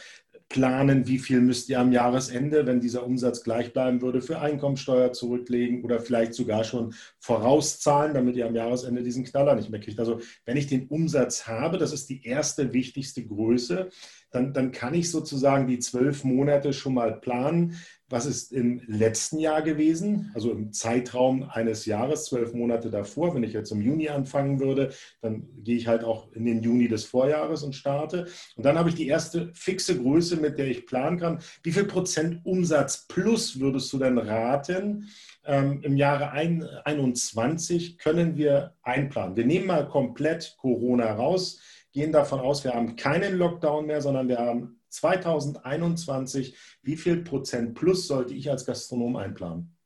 planen, 0.49 1.07
wie 1.07 1.19
viel 1.19 1.41
müsst 1.41 1.69
ihr 1.69 1.79
am 1.79 1.93
Jahresende, 1.93 2.65
wenn 2.67 2.81
dieser 2.81 3.05
Umsatz 3.05 3.43
gleich 3.43 3.73
bleiben 3.73 4.01
würde, 4.01 4.23
für 4.23 4.41
Einkommensteuer 4.41 5.13
zurücklegen 5.13 5.85
oder 5.85 6.01
vielleicht 6.01 6.35
sogar 6.35 6.65
schon 6.65 6.95
vorauszahlen, 7.19 8.15
damit 8.15 8.37
ihr 8.37 8.47
am 8.47 8.55
Jahresende 8.55 9.03
diesen 9.03 9.25
Knaller 9.25 9.55
nicht 9.55 9.69
mehr 9.69 9.81
kriegt. 9.81 10.01
Also 10.01 10.21
wenn 10.47 10.57
ich 10.57 10.67
den 10.67 10.89
Umsatz 10.89 11.47
habe, 11.47 11.77
das 11.77 11.93
ist 11.93 12.09
die 12.09 12.25
erste 12.25 12.73
wichtigste 12.73 13.27
Größe, 13.27 13.91
dann, 14.31 14.53
dann 14.53 14.73
kann 14.73 14.95
ich 14.95 15.11
sozusagen 15.11 15.67
die 15.67 15.79
zwölf 15.79 16.25
Monate 16.25 16.73
schon 16.73 16.95
mal 16.95 17.21
planen. 17.21 17.77
Was 18.11 18.25
ist 18.25 18.53
im 18.53 18.81
letzten 18.87 19.39
Jahr 19.39 19.61
gewesen? 19.61 20.31
Also 20.35 20.51
im 20.51 20.73
Zeitraum 20.73 21.43
eines 21.43 21.85
Jahres, 21.85 22.25
zwölf 22.25 22.55
Monate 22.55 22.91
davor. 22.91 23.35
Wenn 23.35 23.43
ich 23.43 23.53
jetzt 23.53 23.71
im 23.71 23.83
Juni 23.83 24.09
anfangen 24.09 24.61
würde, 24.61 24.93
dann 25.21 25.47
gehe 25.63 25.77
ich 25.77 25.89
halt 25.89 26.05
auch 26.05 26.33
in 26.33 26.47
den 26.47 26.63
Juni 26.63 26.89
des 26.89 27.05
Vorjahres 27.05 27.63
und 27.63 27.75
starte. 27.75 28.27
Und 28.57 28.65
dann 28.65 28.79
habe 28.79 28.89
ich 28.89 28.95
die 28.95 29.09
erste 29.09 29.51
fixe 29.53 29.99
Größe, 29.99 30.37
mit 30.37 30.59
der 30.59 30.69
ich 30.69 30.87
planen 30.87 31.19
kann. 31.19 31.41
Wie 31.63 31.73
viel 31.73 31.85
Prozent 31.85 32.41
Umsatz 32.45 33.07
plus 33.09 33.61
würdest 33.61 33.93
du 33.93 33.99
denn 33.99 34.17
raten? 34.17 35.09
Ähm, 35.45 35.81
Im 35.83 35.97
Jahre 35.97 36.31
2021 36.31 37.99
können 37.99 38.37
wir 38.37 38.75
einplanen. 38.83 39.37
Wir 39.37 39.45
nehmen 39.45 39.67
mal 39.67 39.87
komplett 39.87 40.57
Corona 40.59 41.13
raus 41.13 41.61
gehen 41.93 42.13
davon 42.13 42.41
aus, 42.41 42.65
wir 42.65 42.75
haben 42.75 42.97
keinen 42.97 43.37
Lockdown 43.39 43.87
mehr, 43.87 44.01
sondern 44.01 44.29
wir 44.29 44.39
haben 44.39 44.78
2021. 44.99 46.57
Wie 46.83 46.97
viel 46.97 47.23
Prozent 47.23 47.75
plus 47.75 48.07
sollte 48.07 48.35
ich 48.35 48.51
als 48.51 48.67
Gastronom 48.67 49.17
einplanen? 49.17 49.77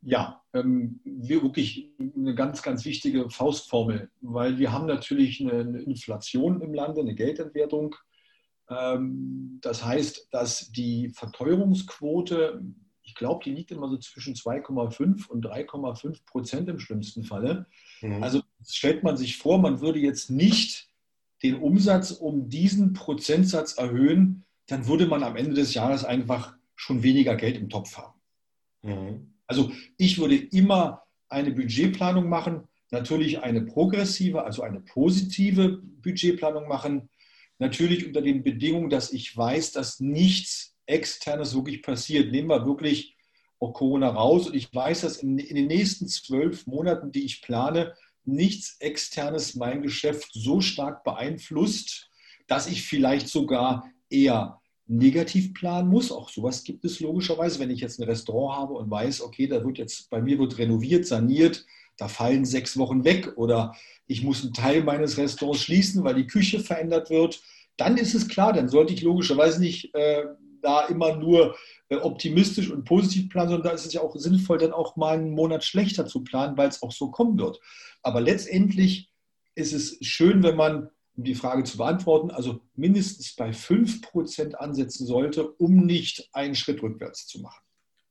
Ja, 0.00 0.42
ähm, 0.52 1.00
wirklich 1.04 1.92
eine 1.98 2.34
ganz, 2.34 2.62
ganz 2.62 2.84
wichtige 2.84 3.30
Faustformel, 3.30 4.10
weil 4.20 4.58
wir 4.58 4.72
haben 4.72 4.86
natürlich 4.86 5.40
eine 5.40 5.80
Inflation 5.80 6.60
im 6.60 6.72
Lande, 6.72 7.00
eine 7.00 7.14
Geldentwertung. 7.14 7.96
Ähm, 8.70 9.58
das 9.60 9.84
heißt, 9.84 10.28
dass 10.30 10.70
die 10.70 11.10
Verteuerungsquote, 11.10 12.62
ich 13.02 13.14
glaube, 13.14 13.42
die 13.44 13.52
liegt 13.52 13.72
immer 13.72 13.88
so 13.88 13.96
zwischen 13.96 14.34
2,5 14.34 15.28
und 15.28 15.44
3,5 15.44 16.24
Prozent 16.26 16.68
im 16.68 16.78
schlimmsten 16.78 17.24
Falle. 17.24 17.66
Mhm. 18.00 18.22
Also 18.22 18.42
stellt 18.66 19.02
man 19.02 19.16
sich 19.16 19.36
vor, 19.36 19.58
man 19.58 19.80
würde 19.80 19.98
jetzt 19.98 20.30
nicht 20.30 20.87
den 21.42 21.56
Umsatz 21.56 22.10
um 22.10 22.48
diesen 22.48 22.92
Prozentsatz 22.92 23.74
erhöhen, 23.74 24.44
dann 24.66 24.86
würde 24.86 25.06
man 25.06 25.22
am 25.22 25.36
Ende 25.36 25.54
des 25.54 25.74
Jahres 25.74 26.04
einfach 26.04 26.54
schon 26.76 27.02
weniger 27.02 27.36
Geld 27.36 27.56
im 27.56 27.68
Topf 27.68 27.96
haben. 27.96 28.20
Mhm. 28.82 29.34
Also 29.46 29.72
ich 29.96 30.18
würde 30.18 30.36
immer 30.36 31.02
eine 31.28 31.52
Budgetplanung 31.52 32.28
machen, 32.28 32.68
natürlich 32.90 33.40
eine 33.40 33.62
progressive, 33.62 34.44
also 34.44 34.62
eine 34.62 34.80
positive 34.80 35.80
Budgetplanung 35.82 36.68
machen, 36.68 37.08
natürlich 37.58 38.06
unter 38.06 38.22
den 38.22 38.42
Bedingungen, 38.42 38.90
dass 38.90 39.12
ich 39.12 39.36
weiß, 39.36 39.72
dass 39.72 40.00
nichts 40.00 40.76
Externes 40.86 41.54
wirklich 41.54 41.82
passiert. 41.82 42.30
Nehmen 42.30 42.48
wir 42.48 42.66
wirklich 42.66 43.16
auch 43.60 43.72
Corona 43.72 44.08
raus 44.08 44.46
und 44.46 44.54
ich 44.54 44.72
weiß, 44.72 45.00
dass 45.02 45.18
in, 45.18 45.38
in 45.38 45.56
den 45.56 45.66
nächsten 45.66 46.06
zwölf 46.06 46.66
Monaten, 46.66 47.10
die 47.10 47.24
ich 47.24 47.42
plane, 47.42 47.94
nichts 48.28 48.76
Externes 48.80 49.54
mein 49.54 49.82
Geschäft 49.82 50.30
so 50.32 50.60
stark 50.60 51.04
beeinflusst, 51.04 52.10
dass 52.46 52.68
ich 52.68 52.82
vielleicht 52.82 53.28
sogar 53.28 53.90
eher 54.10 54.60
negativ 54.86 55.54
planen 55.54 55.88
muss. 55.88 56.10
Auch 56.10 56.30
sowas 56.30 56.64
gibt 56.64 56.84
es 56.84 57.00
logischerweise, 57.00 57.58
wenn 57.58 57.70
ich 57.70 57.80
jetzt 57.80 57.98
ein 57.98 58.08
Restaurant 58.08 58.58
habe 58.58 58.74
und 58.74 58.90
weiß, 58.90 59.22
okay, 59.22 59.46
da 59.46 59.64
wird 59.64 59.78
jetzt 59.78 60.08
bei 60.10 60.20
mir 60.20 60.38
wird 60.38 60.58
renoviert, 60.58 61.06
saniert, 61.06 61.66
da 61.96 62.08
fallen 62.08 62.44
sechs 62.44 62.76
Wochen 62.78 63.04
weg 63.04 63.36
oder 63.36 63.74
ich 64.06 64.22
muss 64.22 64.42
einen 64.42 64.54
Teil 64.54 64.82
meines 64.82 65.18
Restaurants 65.18 65.62
schließen, 65.62 66.04
weil 66.04 66.14
die 66.14 66.26
Küche 66.26 66.60
verändert 66.60 67.10
wird. 67.10 67.42
Dann 67.76 67.96
ist 67.96 68.14
es 68.14 68.28
klar, 68.28 68.52
dann 68.52 68.68
sollte 68.68 68.94
ich 68.94 69.02
logischerweise 69.02 69.60
nicht 69.60 69.94
äh, 69.94 70.24
da 70.68 70.86
immer 70.86 71.16
nur 71.16 71.56
äh, 71.88 71.96
optimistisch 71.96 72.70
und 72.70 72.84
positiv 72.84 73.30
planen, 73.30 73.50
sondern 73.50 73.68
da 73.68 73.74
ist 73.74 73.86
es 73.86 73.94
ja 73.94 74.02
auch 74.02 74.14
sinnvoll, 74.14 74.58
dann 74.58 74.72
auch 74.72 74.96
mal 74.96 75.14
einen 75.14 75.34
Monat 75.34 75.64
schlechter 75.64 76.06
zu 76.06 76.22
planen, 76.22 76.56
weil 76.56 76.68
es 76.68 76.82
auch 76.82 76.92
so 76.92 77.10
kommen 77.10 77.38
wird. 77.38 77.58
Aber 78.02 78.20
letztendlich 78.20 79.10
ist 79.54 79.72
es 79.72 79.98
schön, 80.02 80.42
wenn 80.42 80.56
man, 80.56 80.90
um 81.16 81.24
die 81.24 81.34
Frage 81.34 81.64
zu 81.64 81.78
beantworten, 81.78 82.30
also 82.30 82.60
mindestens 82.74 83.34
bei 83.34 83.50
5% 83.50 84.54
ansetzen 84.54 85.06
sollte, 85.06 85.50
um 85.52 85.86
nicht 85.86 86.28
einen 86.32 86.54
Schritt 86.54 86.82
rückwärts 86.82 87.26
zu 87.26 87.40
machen. 87.40 87.62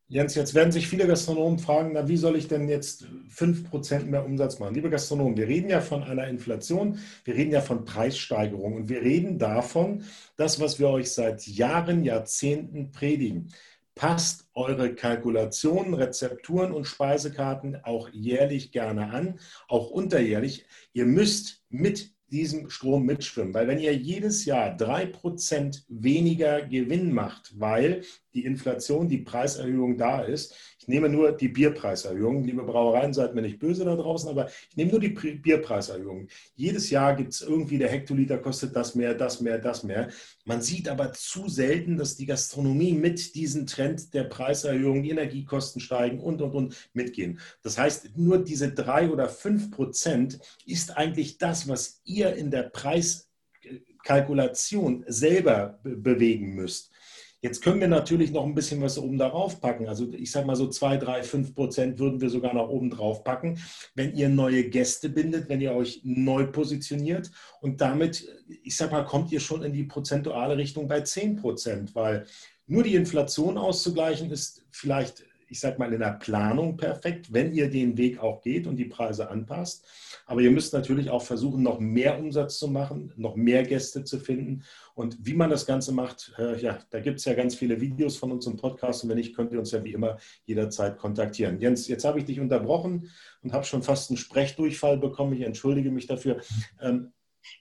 Jens, 0.10 0.36
jetzt 0.36 0.54
werden 0.54 0.72
sich 0.72 0.88
viele 0.88 1.06
Gastronomen 1.06 1.60
fragen, 1.60 1.92
na, 1.94 2.08
wie 2.08 2.16
soll 2.16 2.38
ich 2.38 2.48
denn 2.48 2.70
jetzt 2.70 3.06
5% 3.30 4.06
mehr 4.06 4.24
Umsatz 4.24 4.58
machen? 4.58 4.74
Liebe 4.74 4.90
Gastronomen, 4.90 5.36
wir 5.36 5.50
reden 5.50 5.70
ja 5.70 5.82
von 5.82 6.02
einer 6.02 6.30
Inflation, 6.30 7.00
wir 7.26 7.36
reden 7.36 7.52
ja 7.52 7.60
von 7.60 7.84
Preissteigerung 7.84 8.76
und 8.76 8.88
wir 8.88 9.02
reden 9.02 9.38
davon, 9.38 10.06
das, 10.38 10.62
was 10.62 10.80
wir 10.80 10.88
euch 10.88 11.12
seit 11.12 11.46
Jahren, 11.46 12.06
Jahrzehnten 12.06 12.94
predigen. 12.94 13.52
Passt 13.96 14.48
eure 14.54 14.96
Kalkulationen, 14.96 15.94
Rezepturen 15.94 16.72
und 16.72 16.86
Speisekarten 16.86 17.76
auch 17.84 18.08
jährlich 18.10 18.72
gerne 18.72 19.10
an, 19.10 19.42
auch 19.68 19.90
unterjährlich. 19.90 20.66
Ihr 20.94 21.06
müsst 21.06 21.66
mit 21.68 22.17
diesem 22.32 22.70
Strom 22.70 23.06
mitschwimmen. 23.06 23.54
Weil 23.54 23.68
wenn 23.68 23.80
ihr 23.80 23.96
jedes 23.96 24.46
Jahr 24.46 24.76
drei 24.76 25.06
Prozent 25.06 25.86
weniger 25.88 26.62
Gewinn 26.62 27.14
macht, 27.14 27.60
weil 27.60 28.04
die 28.34 28.46
Inflation, 28.46 29.08
die 29.08 29.20
Preiserhöhung 29.20 29.98
da 29.98 30.22
ist, 30.22 30.77
ich 30.88 30.94
nehme 30.94 31.10
nur 31.10 31.34
die 31.34 31.50
Bierpreiserhöhung, 31.50 32.46
liebe 32.46 32.64
Brauereien, 32.64 33.14
seid 33.14 33.36
mir 33.36 33.42
nicht 33.42 33.60
böse 33.60 33.84
da 33.84 33.94
draußen, 33.94 34.30
aber 34.30 34.50
ich 34.70 34.78
nehme 34.78 34.92
nur 34.92 35.02
die 35.02 35.10
Bierpreiserhöhung. 35.10 36.30
Jedes 36.56 36.90
Jahr 36.90 37.14
gibt 37.14 37.34
es 37.34 37.42
irgendwie, 37.42 37.78
der 37.78 37.90
Hektoliter 37.90 38.38
kostet 38.38 38.74
das 38.74 38.96
mehr, 38.96 39.14
das 39.14 39.42
mehr, 39.42 39.60
das 39.60 39.84
mehr. 39.84 40.08
Man 40.46 40.62
sieht 40.62 40.88
aber 40.88 41.12
zu 41.12 41.50
selten, 41.50 41.98
dass 41.98 42.16
die 42.16 42.26
Gastronomie 42.26 42.94
mit 42.94 43.36
diesem 43.36 43.68
Trend 43.68 44.14
der 44.14 44.24
Preiserhöhung, 44.24 45.04
die 45.04 45.10
Energiekosten 45.10 45.82
steigen 45.82 46.22
und, 46.22 46.42
und, 46.42 46.56
und 46.56 46.90
mitgehen. 46.94 47.42
Das 47.64 47.78
heißt, 47.78 48.18
nur 48.18 48.42
diese 48.42 48.72
drei 48.72 49.10
oder 49.10 49.28
fünf 49.28 49.72
Prozent 49.72 50.40
ist 50.66 50.96
eigentlich 50.96 51.38
das, 51.38 51.68
was 51.68 52.00
ihr 52.06 52.34
in 52.34 52.50
der 52.50 52.64
Preiskalkulation 52.64 55.04
selber 55.06 55.82
bewegen 55.84 56.56
müsst. 56.56 56.94
Jetzt 57.42 57.62
können 57.62 57.80
wir 57.80 57.88
natürlich 57.88 58.32
noch 58.32 58.46
ein 58.46 58.56
bisschen 58.56 58.82
was 58.82 58.98
oben 58.98 59.20
darauf 59.20 59.62
packen. 59.62 59.88
Also 59.88 60.12
ich 60.12 60.32
sage 60.32 60.48
mal 60.48 60.56
so 60.56 60.68
2, 60.68 60.98
3, 60.98 61.22
5 61.24 61.54
Prozent 61.54 62.00
würden 62.00 62.20
wir 62.20 62.32
sogar 62.32 62.54
noch 62.56 62.70
oben 62.70 62.90
drauf 62.90 63.24
packen, 63.24 63.60
wenn 63.94 64.16
ihr 64.16 64.28
neue 64.28 64.68
Gäste 64.70 65.10
bindet, 65.10 65.48
wenn 65.48 65.62
ihr 65.62 65.74
euch 65.74 66.02
neu 66.04 66.48
positioniert. 66.48 67.30
Und 67.62 67.80
damit, 67.80 68.28
ich 68.64 68.76
sage 68.76 68.92
mal, 68.92 69.06
kommt 69.06 69.32
ihr 69.32 69.40
schon 69.40 69.62
in 69.62 69.72
die 69.72 69.84
prozentuale 69.84 70.58
Richtung 70.58 70.88
bei 70.88 71.02
10 71.02 71.36
Prozent, 71.36 71.94
weil 71.94 72.26
nur 72.66 72.82
die 72.82 72.96
Inflation 72.96 73.58
auszugleichen 73.58 74.32
ist 74.32 74.66
vielleicht, 74.72 75.24
ich 75.50 75.60
sage 75.60 75.78
mal, 75.80 75.94
in 75.94 76.00
der 76.00 76.14
Planung 76.14 76.78
perfekt, 76.78 77.32
wenn 77.34 77.54
ihr 77.54 77.70
den 77.70 77.98
Weg 77.98 78.20
auch 78.20 78.42
geht 78.42 78.68
und 78.68 78.76
die 78.76 78.86
Preise 78.86 79.30
anpasst. 79.30 79.86
Aber 80.26 80.42
ihr 80.42 80.52
müsst 80.52 80.74
natürlich 80.74 81.10
auch 81.10 81.22
versuchen, 81.22 81.64
noch 81.64 81.80
mehr 81.80 82.20
Umsatz 82.20 82.60
zu 82.60 82.68
machen, 82.68 83.14
noch 83.16 83.36
mehr 83.36 83.64
Gäste 83.64 84.04
zu 84.04 84.20
finden. 84.20 84.64
Und 84.94 85.18
wie 85.26 85.34
man 85.34 85.50
das 85.50 85.66
Ganze 85.66 85.94
macht, 85.94 86.34
äh, 86.38 86.60
ja, 86.60 86.80
da 86.90 87.00
gibt 87.00 87.20
es 87.20 87.26
ja 87.26 87.34
ganz 87.34 87.56
viele 87.56 87.80
Videos 87.80 88.18
von 88.18 88.32
uns 88.32 88.46
im 88.46 88.58
Podcast. 88.58 89.04
Und 89.04 89.10
wenn 89.10 89.18
nicht, 89.18 89.36
könnt 89.36 89.52
ihr 89.52 89.60
uns 89.60 89.72
ja 89.72 89.84
wie 89.84 89.94
immer 89.94 90.18
jederzeit 90.46 90.98
kontaktieren. 90.98 91.60
Jens, 91.60 91.88
jetzt 91.88 92.04
habe 92.04 92.20
ich 92.20 92.26
dich 92.26 92.40
unterbrochen 92.40 93.10
und 93.42 93.54
habe 93.54 93.64
schon 93.64 93.84
fast 93.84 94.10
einen 94.10 94.18
Sprechdurchfall 94.18 94.98
bekommen. 94.98 95.34
Ich 95.34 95.42
entschuldige 95.42 95.92
mich 95.92 96.08
dafür. 96.08 96.42
Ähm, 96.82 97.14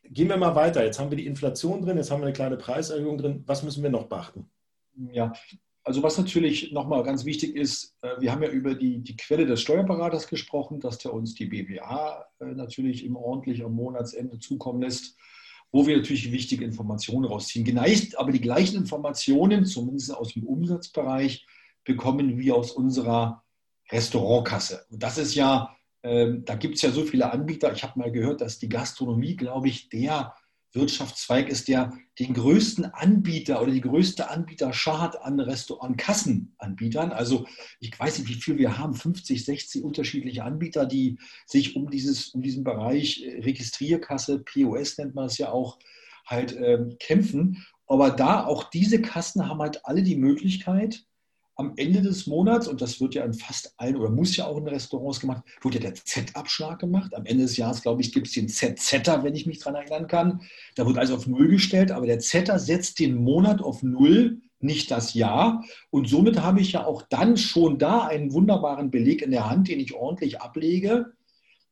gehen 0.04 0.28
wir 0.28 0.36
mal 0.36 0.54
weiter. 0.54 0.84
Jetzt 0.84 0.98
haben 0.98 1.10
wir 1.10 1.16
die 1.16 1.26
Inflation 1.26 1.82
drin, 1.82 1.96
jetzt 1.96 2.10
haben 2.10 2.20
wir 2.20 2.26
eine 2.26 2.32
kleine 2.32 2.56
Preiserhöhung 2.56 3.18
drin. 3.18 3.42
Was 3.46 3.62
müssen 3.62 3.82
wir 3.82 3.90
noch 3.90 4.08
beachten? 4.08 4.50
Ja, 5.12 5.32
also 5.86 6.02
was 6.02 6.18
natürlich 6.18 6.72
nochmal 6.72 7.04
ganz 7.04 7.24
wichtig 7.24 7.54
ist, 7.54 7.96
äh, 8.02 8.20
wir 8.20 8.32
haben 8.32 8.42
ja 8.42 8.50
über 8.50 8.74
die, 8.74 8.98
die 8.98 9.16
Quelle 9.16 9.46
des 9.46 9.60
Steuerberaters 9.60 10.26
gesprochen, 10.26 10.80
dass 10.80 10.98
der 10.98 11.14
uns 11.14 11.36
die 11.36 11.46
BWA 11.46 12.26
äh, 12.40 12.46
natürlich 12.46 13.04
im 13.04 13.14
ordentlich 13.14 13.64
am 13.64 13.74
Monatsende 13.74 14.40
zukommen 14.40 14.82
lässt, 14.82 15.16
wo 15.70 15.86
wir 15.86 15.96
natürlich 15.96 16.32
wichtige 16.32 16.64
Informationen 16.64 17.24
rausziehen. 17.24 17.64
Geneigt, 17.64 18.18
aber 18.18 18.32
die 18.32 18.40
gleichen 18.40 18.78
Informationen, 18.78 19.64
zumindest 19.64 20.12
aus 20.12 20.32
dem 20.32 20.42
Umsatzbereich, 20.42 21.46
bekommen 21.84 22.36
wir 22.36 22.56
aus 22.56 22.72
unserer 22.72 23.44
Restaurantkasse. 23.92 24.86
Und 24.90 25.00
das 25.04 25.18
ist 25.18 25.36
ja, 25.36 25.76
ähm, 26.02 26.44
da 26.44 26.56
gibt 26.56 26.74
es 26.74 26.82
ja 26.82 26.90
so 26.90 27.04
viele 27.04 27.30
Anbieter. 27.30 27.72
Ich 27.72 27.84
habe 27.84 27.96
mal 28.00 28.10
gehört, 28.10 28.40
dass 28.40 28.58
die 28.58 28.68
Gastronomie, 28.68 29.36
glaube 29.36 29.68
ich, 29.68 29.88
der 29.88 30.34
Wirtschaftszweig 30.73 31.49
ist, 31.49 31.68
der 31.68 31.96
den 32.18 32.35
größten 32.35 32.87
Anbieter 32.87 33.62
oder 33.62 33.73
die 33.73 33.80
größte 33.80 34.30
Anbieterschar 34.30 35.00
hat 35.00 35.23
an 35.23 35.40
Restaurantkassenanbietern. 35.40 37.12
Also 37.12 37.46
ich 37.80 37.99
weiß 37.99 38.18
nicht, 38.18 38.28
wie 38.28 38.40
viel 38.40 38.58
wir 38.58 38.78
haben, 38.78 38.94
50, 38.94 39.44
60 39.44 39.82
unterschiedliche 39.82 40.44
Anbieter, 40.44 40.87
die 40.87 41.18
sich 41.46 41.76
um, 41.76 41.90
dieses, 41.90 42.28
um 42.30 42.42
diesen 42.42 42.64
Bereich 42.64 43.23
äh, 43.23 43.40
Registrierkasse, 43.40 44.40
POS 44.40 44.99
nennt 44.99 45.14
man 45.14 45.26
es 45.26 45.38
ja 45.38 45.50
auch, 45.50 45.78
halt 46.26 46.52
äh, 46.52 46.78
kämpfen. 46.99 47.64
Aber 47.87 48.11
da 48.11 48.44
auch 48.44 48.64
diese 48.70 49.00
Kassen 49.00 49.49
haben 49.49 49.61
halt 49.61 49.85
alle 49.85 50.02
die 50.02 50.16
Möglichkeit, 50.16 51.06
am 51.56 51.72
Ende 51.76 52.02
des 52.02 52.26
Monats, 52.26 52.68
und 52.68 52.82
das 52.82 53.00
wird 53.00 53.14
ja 53.14 53.25
in 53.25 53.32
fast 53.32 53.75
allen 53.78 53.96
oder 53.96 54.10
muss 54.10 54.36
ja 54.36 54.46
auch 54.46 54.58
in 54.58 54.68
Restaurants 54.68 55.20
gemacht, 55.20 55.42
wird 55.62 55.75
ja 55.75 55.80
der 55.80 55.94
Z-Abschlag 55.94 56.78
gemacht. 56.78 57.14
Am 57.14 57.25
Ende 57.25 57.44
des 57.44 57.56
Jahres, 57.56 57.82
glaube 57.82 58.02
ich, 58.02 58.12
gibt 58.12 58.26
es 58.26 58.34
den 58.34 58.48
Z-Zetter, 58.48 59.25
wenn 59.25 59.34
ich 59.34 59.46
mich 59.46 59.58
daran 59.58 59.76
erinnern 59.76 60.06
kann. 60.06 60.42
Da 60.75 60.86
wird 60.86 60.98
also 60.98 61.14
auf 61.14 61.26
Null 61.26 61.48
gestellt, 61.48 61.90
aber 61.90 62.06
der 62.06 62.18
Zetter 62.18 62.58
setzt 62.58 62.98
den 62.98 63.14
Monat 63.14 63.62
auf 63.62 63.82
Null, 63.82 64.42
nicht 64.60 64.90
das 64.90 65.14
Jahr. 65.14 65.64
Und 65.90 66.08
somit 66.08 66.40
habe 66.40 66.60
ich 66.60 66.72
ja 66.72 66.84
auch 66.84 67.02
dann 67.02 67.36
schon 67.38 67.78
da 67.78 68.02
einen 68.04 68.32
wunderbaren 68.32 68.90
Beleg 68.90 69.22
in 69.22 69.30
der 69.30 69.48
Hand, 69.48 69.68
den 69.68 69.80
ich 69.80 69.94
ordentlich 69.94 70.40
ablege 70.40 71.15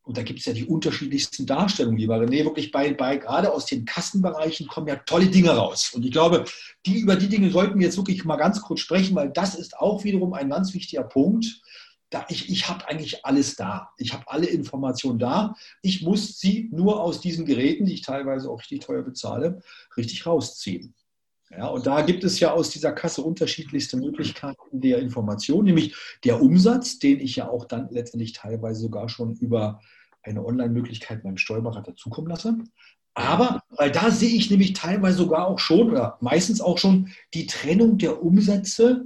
und 0.04 0.18
da 0.18 0.22
gibt 0.22 0.40
es 0.40 0.44
ja 0.44 0.52
die 0.52 0.66
unterschiedlichsten 0.66 1.46
Darstellungen, 1.46 1.98
lieber 1.98 2.20
René, 2.20 2.44
wirklich 2.44 2.70
bei, 2.70 2.92
bei, 2.92 3.16
gerade 3.16 3.50
aus 3.50 3.64
den 3.64 3.86
Kassenbereichen 3.86 4.68
kommen 4.68 4.86
ja 4.86 4.96
tolle 4.96 5.26
Dinge 5.26 5.50
raus. 5.50 5.92
Und 5.94 6.04
ich 6.04 6.12
glaube, 6.12 6.44
die, 6.84 6.98
über 6.98 7.16
die 7.16 7.28
Dinge 7.28 7.50
sollten 7.50 7.78
wir 7.78 7.86
jetzt 7.86 7.96
wirklich 7.96 8.22
mal 8.24 8.36
ganz 8.36 8.60
kurz 8.60 8.80
sprechen, 8.80 9.16
weil 9.16 9.30
das 9.30 9.54
ist 9.54 9.78
auch 9.78 10.04
wiederum 10.04 10.34
ein 10.34 10.50
ganz 10.50 10.74
wichtiger 10.74 11.04
Punkt. 11.04 11.62
Da 12.10 12.26
ich 12.28 12.50
ich 12.50 12.68
habe 12.68 12.86
eigentlich 12.86 13.24
alles 13.24 13.56
da. 13.56 13.90
Ich 13.96 14.12
habe 14.12 14.24
alle 14.26 14.46
Informationen 14.46 15.18
da. 15.18 15.54
Ich 15.80 16.02
muss 16.02 16.38
sie 16.38 16.68
nur 16.70 17.00
aus 17.00 17.20
diesen 17.22 17.46
Geräten, 17.46 17.86
die 17.86 17.94
ich 17.94 18.02
teilweise 18.02 18.50
auch 18.50 18.60
richtig 18.60 18.80
teuer 18.80 19.02
bezahle, 19.02 19.62
richtig 19.96 20.26
rausziehen. 20.26 20.94
Ja, 21.50 21.68
und 21.68 21.86
da 21.86 22.02
gibt 22.02 22.24
es 22.24 22.40
ja 22.40 22.52
aus 22.52 22.70
dieser 22.70 22.92
Kasse 22.92 23.22
unterschiedlichste 23.22 23.96
Möglichkeiten 23.96 24.80
der 24.80 24.98
Information, 24.98 25.64
nämlich 25.64 25.94
der 26.24 26.42
Umsatz, 26.42 26.98
den 26.98 27.20
ich 27.20 27.36
ja 27.36 27.48
auch 27.48 27.64
dann 27.64 27.88
letztendlich 27.90 28.32
teilweise 28.32 28.80
sogar 28.80 29.08
schon 29.08 29.34
über 29.36 29.80
eine 30.24 30.44
Online-Möglichkeit 30.44 31.22
beim 31.22 31.36
Steuerberater 31.36 31.94
zukommen 31.96 32.28
lasse. 32.28 32.58
Aber, 33.14 33.62
weil 33.70 33.92
da 33.92 34.10
sehe 34.10 34.34
ich 34.34 34.50
nämlich 34.50 34.72
teilweise 34.72 35.18
sogar 35.18 35.46
auch 35.46 35.58
schon 35.58 35.90
oder 35.90 36.18
meistens 36.20 36.60
auch 36.60 36.78
schon 36.78 37.10
die 37.32 37.46
Trennung 37.46 37.96
der 37.98 38.22
Umsätze 38.22 39.04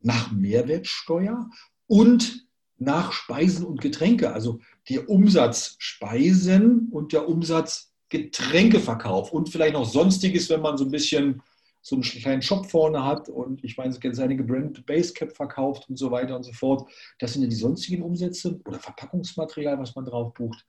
nach 0.00 0.32
Mehrwertsteuer 0.32 1.48
und 1.86 2.46
nach 2.78 3.12
Speisen 3.12 3.64
und 3.64 3.80
Getränke. 3.80 4.32
Also 4.32 4.60
der 4.88 5.08
Umsatz 5.08 5.76
Speisen 5.78 6.88
und 6.90 7.12
der 7.12 7.28
Umsatz 7.28 7.92
Getränkeverkauf 8.08 9.32
und 9.32 9.48
vielleicht 9.48 9.74
noch 9.74 9.88
Sonstiges, 9.88 10.48
wenn 10.50 10.60
man 10.60 10.76
so 10.76 10.84
ein 10.84 10.90
bisschen 10.90 11.42
so 11.86 11.94
einen 11.94 12.02
kleinen 12.02 12.42
Shop 12.42 12.68
vorne 12.68 13.04
hat 13.04 13.28
und 13.28 13.62
ich 13.62 13.76
meine, 13.76 13.92
seine 13.92 14.34
Brand 14.42 14.84
Basecap 14.86 15.36
verkauft 15.36 15.88
und 15.88 15.96
so 15.96 16.10
weiter 16.10 16.34
und 16.34 16.42
so 16.42 16.52
fort. 16.52 16.90
Das 17.20 17.32
sind 17.32 17.42
ja 17.42 17.48
die 17.48 17.54
sonstigen 17.54 18.02
Umsätze 18.02 18.60
oder 18.64 18.80
Verpackungsmaterial, 18.80 19.78
was 19.78 19.94
man 19.94 20.04
drauf 20.04 20.34
bucht. 20.34 20.66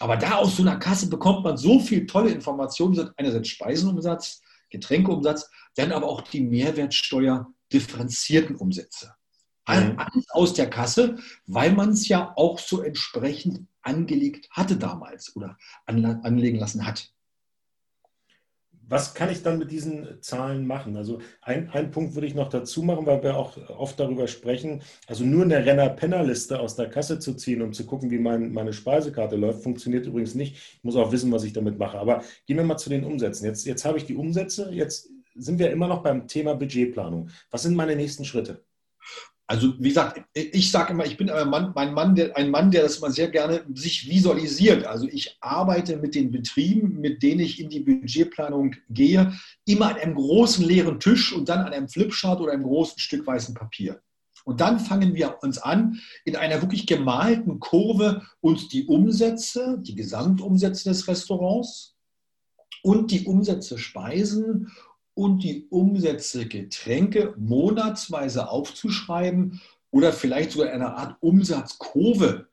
Aber 0.00 0.16
da 0.16 0.38
aus 0.38 0.56
so 0.56 0.62
einer 0.62 0.76
Kasse 0.76 1.08
bekommt 1.08 1.44
man 1.44 1.56
so 1.56 1.78
viel 1.78 2.04
tolle 2.04 2.30
Informationen. 2.30 3.10
Einerseits 3.16 3.46
Speisenumsatz, 3.46 4.42
Getränkeumsatz, 4.70 5.48
dann 5.76 5.92
aber 5.92 6.08
auch 6.08 6.22
die 6.22 6.40
Mehrwertsteuer 6.40 7.46
differenzierten 7.72 8.56
Umsätze. 8.56 9.14
Mhm. 9.68 9.96
Alles 9.98 10.30
aus 10.30 10.52
der 10.54 10.68
Kasse, 10.68 11.16
weil 11.46 11.70
man 11.74 11.90
es 11.90 12.08
ja 12.08 12.32
auch 12.34 12.58
so 12.58 12.82
entsprechend 12.82 13.68
angelegt 13.82 14.48
hatte 14.50 14.76
damals 14.76 15.36
oder 15.36 15.56
anlegen 15.86 16.58
lassen 16.58 16.84
hat. 16.84 17.12
Was 18.88 19.14
kann 19.14 19.30
ich 19.30 19.42
dann 19.42 19.58
mit 19.58 19.72
diesen 19.72 20.22
Zahlen 20.22 20.64
machen? 20.66 20.96
Also 20.96 21.18
ein, 21.42 21.68
ein 21.70 21.90
Punkt 21.90 22.14
würde 22.14 22.28
ich 22.28 22.36
noch 22.36 22.48
dazu 22.48 22.82
machen, 22.82 23.04
weil 23.04 23.22
wir 23.22 23.36
auch 23.36 23.56
oft 23.70 23.98
darüber 23.98 24.28
sprechen. 24.28 24.82
Also 25.08 25.24
nur 25.24 25.42
eine 25.42 25.66
Renner-Penner-Liste 25.66 26.60
aus 26.60 26.76
der 26.76 26.88
Kasse 26.88 27.18
zu 27.18 27.34
ziehen, 27.34 27.62
um 27.62 27.72
zu 27.72 27.84
gucken, 27.84 28.10
wie 28.12 28.18
mein, 28.18 28.52
meine 28.52 28.72
Speisekarte 28.72 29.34
läuft, 29.34 29.64
funktioniert 29.64 30.06
übrigens 30.06 30.36
nicht. 30.36 30.54
Ich 30.54 30.84
muss 30.84 30.94
auch 30.94 31.10
wissen, 31.10 31.32
was 31.32 31.42
ich 31.42 31.52
damit 31.52 31.78
mache. 31.78 31.98
Aber 31.98 32.22
gehen 32.46 32.56
wir 32.56 32.64
mal 32.64 32.76
zu 32.76 32.88
den 32.88 33.04
Umsätzen. 33.04 33.44
Jetzt, 33.46 33.66
jetzt 33.66 33.84
habe 33.84 33.98
ich 33.98 34.04
die 34.04 34.14
Umsätze. 34.14 34.70
Jetzt 34.70 35.10
sind 35.34 35.58
wir 35.58 35.70
immer 35.70 35.88
noch 35.88 36.02
beim 36.02 36.28
Thema 36.28 36.54
Budgetplanung. 36.54 37.30
Was 37.50 37.62
sind 37.62 37.74
meine 37.74 37.96
nächsten 37.96 38.24
Schritte? 38.24 38.64
Also 39.48 39.74
wie 39.78 39.88
gesagt, 39.88 40.22
ich 40.34 40.72
sage 40.72 40.92
immer, 40.92 41.06
ich 41.06 41.16
bin 41.16 41.30
ein 41.30 41.48
Mann, 41.48 41.70
mein 41.74 41.94
Mann, 41.94 42.16
der, 42.16 42.36
ein 42.36 42.50
Mann, 42.50 42.72
der 42.72 42.82
das 42.82 42.96
immer 42.96 43.12
sehr 43.12 43.28
gerne 43.28 43.64
sich 43.74 44.08
visualisiert. 44.08 44.84
Also 44.84 45.06
ich 45.06 45.36
arbeite 45.40 45.98
mit 45.98 46.16
den 46.16 46.32
Betrieben, 46.32 47.00
mit 47.00 47.22
denen 47.22 47.40
ich 47.40 47.60
in 47.60 47.70
die 47.70 47.80
Budgetplanung 47.80 48.74
gehe, 48.90 49.32
immer 49.64 49.90
an 49.90 49.96
einem 49.96 50.14
großen 50.16 50.64
leeren 50.64 50.98
Tisch 50.98 51.32
und 51.32 51.48
dann 51.48 51.60
an 51.60 51.72
einem 51.72 51.88
Flipchart 51.88 52.40
oder 52.40 52.52
einem 52.52 52.64
großen 52.64 52.98
Stück 52.98 53.24
weißen 53.24 53.54
Papier. 53.54 54.00
Und 54.44 54.60
dann 54.60 54.80
fangen 54.80 55.14
wir 55.14 55.38
uns 55.42 55.58
an, 55.58 56.00
in 56.24 56.36
einer 56.36 56.60
wirklich 56.60 56.86
gemalten 56.86 57.60
Kurve 57.60 58.22
uns 58.40 58.68
die 58.68 58.86
Umsätze, 58.86 59.78
die 59.80 59.94
Gesamtumsätze 59.94 60.88
des 60.88 61.06
Restaurants 61.06 61.96
und 62.82 63.10
die 63.10 63.24
Umsätze 63.24 63.78
Speisen 63.78 64.72
und 65.16 65.42
die 65.42 65.66
Umsätze 65.70 66.46
Getränke 66.46 67.34
monatsweise 67.38 68.50
aufzuschreiben 68.50 69.62
oder 69.90 70.12
vielleicht 70.12 70.52
sogar 70.52 70.70
eine 70.70 70.94
Art 70.94 71.16
Umsatzkurve 71.20 72.48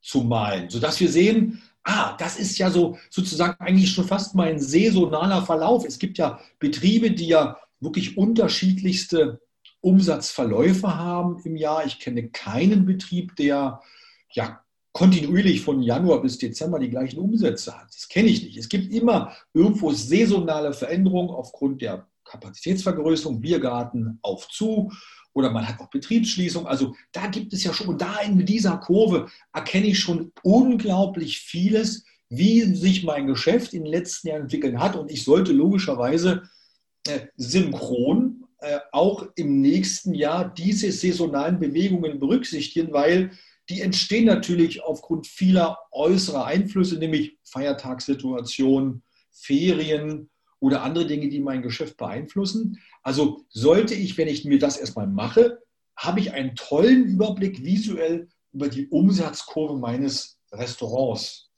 zu 0.00 0.22
malen, 0.22 0.68
sodass 0.68 0.98
wir 0.98 1.08
sehen, 1.08 1.62
ah, 1.84 2.16
das 2.16 2.38
ist 2.38 2.58
ja 2.58 2.70
so 2.70 2.98
sozusagen 3.08 3.54
eigentlich 3.60 3.92
schon 3.92 4.06
fast 4.06 4.34
mal 4.34 4.48
ein 4.48 4.58
saisonaler 4.58 5.46
Verlauf. 5.46 5.84
Es 5.84 6.00
gibt 6.00 6.18
ja 6.18 6.40
Betriebe, 6.58 7.12
die 7.12 7.28
ja 7.28 7.56
wirklich 7.78 8.18
unterschiedlichste 8.18 9.40
Umsatzverläufe 9.80 10.96
haben 10.96 11.40
im 11.44 11.54
Jahr. 11.54 11.86
Ich 11.86 12.00
kenne 12.00 12.30
keinen 12.30 12.84
Betrieb, 12.84 13.36
der 13.36 13.80
ja 14.32 14.64
kontinuierlich 14.92 15.62
von 15.62 15.82
Januar 15.82 16.20
bis 16.20 16.38
Dezember 16.38 16.78
die 16.78 16.90
gleichen 16.90 17.18
Umsätze 17.18 17.78
hat. 17.78 17.88
Das 17.94 18.08
kenne 18.08 18.28
ich 18.28 18.42
nicht. 18.44 18.56
Es 18.56 18.68
gibt 18.68 18.92
immer 18.92 19.32
irgendwo 19.54 19.92
saisonale 19.92 20.72
Veränderungen 20.72 21.30
aufgrund 21.30 21.80
der 21.80 22.06
Kapazitätsvergrößerung, 22.24 23.40
Biergarten 23.40 24.18
auf 24.22 24.48
zu 24.48 24.90
oder 25.34 25.50
man 25.50 25.66
hat 25.66 25.80
auch 25.80 25.88
Betriebsschließung. 25.88 26.66
Also 26.66 26.94
da 27.10 27.26
gibt 27.26 27.52
es 27.52 27.64
ja 27.64 27.72
schon, 27.72 27.88
und 27.88 28.02
da 28.02 28.20
in 28.20 28.44
dieser 28.44 28.76
Kurve 28.76 29.28
erkenne 29.52 29.86
ich 29.86 29.98
schon 29.98 30.32
unglaublich 30.42 31.40
vieles, 31.40 32.04
wie 32.28 32.62
sich 32.74 33.02
mein 33.02 33.26
Geschäft 33.26 33.72
in 33.72 33.84
den 33.84 33.92
letzten 33.92 34.28
Jahren 34.28 34.42
entwickelt 34.42 34.76
hat. 34.76 34.96
Und 34.96 35.10
ich 35.10 35.24
sollte 35.24 35.52
logischerweise 35.52 36.42
äh, 37.06 37.20
synchron 37.36 38.44
äh, 38.58 38.78
auch 38.92 39.26
im 39.36 39.60
nächsten 39.60 40.14
Jahr 40.14 40.52
diese 40.52 40.92
saisonalen 40.92 41.58
Bewegungen 41.58 42.20
berücksichtigen, 42.20 42.92
weil 42.92 43.32
die 43.68 43.80
entstehen 43.80 44.24
natürlich 44.24 44.82
aufgrund 44.82 45.26
vieler 45.26 45.78
äußerer 45.92 46.44
Einflüsse, 46.44 46.98
nämlich 46.98 47.38
Feiertagssituationen, 47.44 49.02
Ferien 49.30 50.30
oder 50.58 50.82
andere 50.82 51.06
Dinge, 51.06 51.28
die 51.28 51.40
mein 51.40 51.62
Geschäft 51.62 51.96
beeinflussen. 51.96 52.80
Also 53.02 53.44
sollte 53.48 53.94
ich, 53.94 54.18
wenn 54.18 54.28
ich 54.28 54.44
mir 54.44 54.58
das 54.58 54.76
erstmal 54.76 55.06
mache, 55.06 55.58
habe 55.96 56.20
ich 56.20 56.32
einen 56.32 56.54
tollen 56.54 57.04
Überblick 57.04 57.64
visuell 57.64 58.28
über 58.52 58.68
die 58.68 58.88
Umsatzkurve 58.88 59.78
meines 59.78 60.38
Restaurants. 60.52 61.51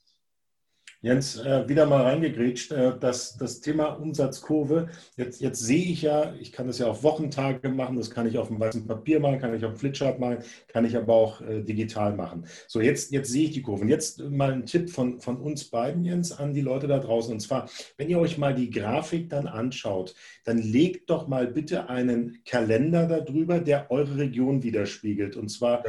Jens, 1.05 1.37
äh, 1.37 1.69
wieder 1.69 1.85
mal 1.85 2.01
reingegrätscht, 2.01 2.71
äh, 2.71 2.97
das, 2.99 3.37
das 3.37 3.61
Thema 3.61 3.89
Umsatzkurve. 3.89 4.89
Jetzt, 5.15 5.39
jetzt 5.39 5.59
sehe 5.59 5.85
ich 5.85 6.01
ja, 6.01 6.33
ich 6.39 6.51
kann 6.51 6.65
das 6.65 6.79
ja 6.79 6.87
auf 6.87 7.03
Wochentage 7.03 7.69
machen, 7.69 7.95
das 7.95 8.09
kann 8.09 8.25
ich 8.25 8.39
auf 8.39 8.47
dem 8.47 8.59
weißen 8.59 8.87
Papier 8.87 9.19
machen, 9.19 9.37
kann 9.37 9.53
ich 9.53 9.63
auf 9.63 9.73
dem 9.73 9.77
Flipchart 9.77 10.19
machen, 10.19 10.39
kann 10.67 10.83
ich 10.83 10.97
aber 10.97 11.13
auch 11.13 11.41
äh, 11.41 11.61
digital 11.61 12.15
machen. 12.15 12.47
So, 12.67 12.81
jetzt, 12.81 13.11
jetzt 13.11 13.29
sehe 13.29 13.43
ich 13.43 13.51
die 13.51 13.61
Kurven. 13.61 13.87
Jetzt 13.87 14.19
mal 14.19 14.51
ein 14.51 14.65
Tipp 14.65 14.89
von, 14.89 15.19
von 15.19 15.37
uns 15.37 15.65
beiden, 15.65 16.05
Jens, 16.05 16.31
an 16.31 16.55
die 16.55 16.61
Leute 16.61 16.87
da 16.87 16.97
draußen. 16.97 17.31
Und 17.31 17.39
zwar, 17.39 17.69
wenn 17.97 18.09
ihr 18.09 18.17
euch 18.17 18.39
mal 18.39 18.55
die 18.55 18.71
Grafik 18.71 19.29
dann 19.29 19.45
anschaut, 19.45 20.15
dann 20.43 20.57
legt 20.57 21.11
doch 21.11 21.27
mal 21.27 21.45
bitte 21.45 21.87
einen 21.87 22.39
Kalender 22.45 23.05
darüber, 23.05 23.59
der 23.59 23.91
eure 23.91 24.17
Region 24.17 24.63
widerspiegelt. 24.63 25.35
Und 25.35 25.49
zwar 25.49 25.83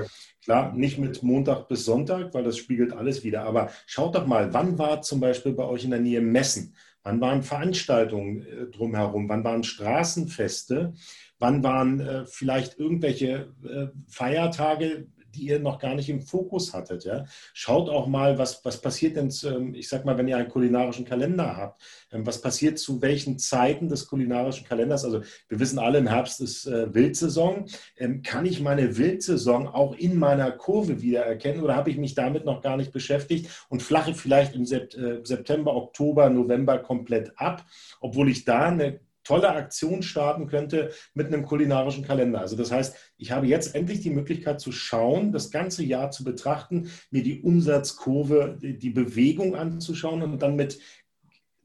Klar, 0.47 0.75
nicht 0.75 0.97
mit 0.97 1.25
Montag 1.25 1.67
bis 1.67 1.85
Sonntag, 1.85 2.33
weil 2.33 2.45
das 2.45 2.57
spiegelt 2.57 2.93
alles 2.93 3.25
wieder. 3.25 3.43
Aber 3.43 3.69
schaut 3.85 4.15
doch 4.15 4.29
mal, 4.29 4.55
wann 4.55 4.79
war 4.79 5.03
zum 5.07 5.21
Beispiel 5.21 5.53
bei 5.53 5.65
euch 5.65 5.85
in 5.85 5.91
der 5.91 6.01
Nähe 6.01 6.21
Messen? 6.21 6.75
Wann 7.03 7.21
waren 7.21 7.43
Veranstaltungen 7.43 8.45
äh, 8.47 8.67
drumherum? 8.67 9.29
Wann 9.29 9.45
waren 9.45 9.63
Straßenfeste? 9.63 10.95
Wann 11.39 11.63
waren 11.63 12.01
äh, 12.01 12.27
vielleicht 12.27 12.79
irgendwelche 12.79 13.53
äh, 13.65 13.87
Feiertage, 14.09 15.07
die 15.37 15.47
ihr 15.47 15.59
noch 15.59 15.79
gar 15.79 15.95
nicht 15.95 16.09
im 16.09 16.23
Fokus 16.23 16.73
hattet. 16.73 17.05
Ja? 17.05 17.25
Schaut 17.53 17.89
auch 17.89 18.07
mal, 18.07 18.39
was, 18.39 18.65
was 18.65 18.81
passiert 18.81 19.17
denn, 19.17 19.33
ähm, 19.45 19.75
ich 19.75 19.89
sag 19.89 20.05
mal, 20.05 20.17
wenn 20.19 20.29
ihr 20.29 20.37
einen 20.37 20.49
kulinarischen 20.49 21.05
Kalender 21.05 21.57
habt, 21.57 21.83
ähm, 22.13 22.27
was 22.27 22.41
passiert 22.41 22.79
zu 22.79 23.03
welchen 23.03 23.39
Zeiten 23.39 23.89
des 23.89 24.07
kulinarischen 24.07 24.67
Kalenders? 24.67 25.05
Also 25.05 25.23
wir 25.49 25.61
wissen 25.61 25.79
alle, 25.79 25.99
im 25.99 26.07
Herbst 26.07 26.41
ist 26.41 26.67
äh, 26.67 26.93
Wildsaison. 26.93 27.67
Ähm, 27.97 28.23
kann 28.23 28.47
ich 28.47 28.61
meine 28.61 28.97
Wildsaison 28.97 29.69
auch 29.69 29.95
in 29.97 30.19
meiner 30.19 30.51
Kurve 30.53 31.03
wiedererkennen 31.03 31.63
oder 31.63 31.77
habe 31.77 31.91
ich 31.91 31.99
mich 31.99 32.15
damit 32.15 32.45
noch 32.45 32.63
gar 32.63 32.77
nicht 32.77 32.93
beschäftigt 32.93 33.51
und 33.69 33.83
flache 33.83 34.15
vielleicht 34.15 34.55
im 34.55 34.63
äh, 34.63 35.21
September, 35.23 35.75
Oktober, 35.75 36.31
November 36.31 36.79
komplett 36.79 37.33
ab, 37.37 37.65
obwohl 38.01 38.31
ich 38.31 38.45
da 38.45 38.67
eine 38.67 39.01
tolle 39.27 39.51
Aktion 39.51 40.03
starten 40.03 40.47
könnte 40.47 40.93
mit 41.15 41.27
einem 41.27 41.45
kulinarischen 41.45 42.05
Kalender. 42.05 42.41
Also 42.41 42.57
das 42.57 42.71
heißt, 42.71 42.97
ich 43.19 43.33
habe 43.33 43.47
jetzt 43.47 43.75
endlich 43.75 44.01
die 44.01 44.11
Möglichkeit 44.11 44.61
zu 44.61 44.71
schauen, 44.71 45.33
das 45.33 45.51
ganze 45.51 45.85
Jahr 45.85 46.13
zu 46.13 46.23
betrachten, 46.23 46.91
mir 47.11 47.25
die 47.25 47.43
Umsatzkurve, 47.43 48.57
die 48.61 48.91
Bewegung 48.91 49.57
anzuschauen 49.57 50.23
und 50.23 50.41
dann 50.41 50.55
mit 50.55 50.79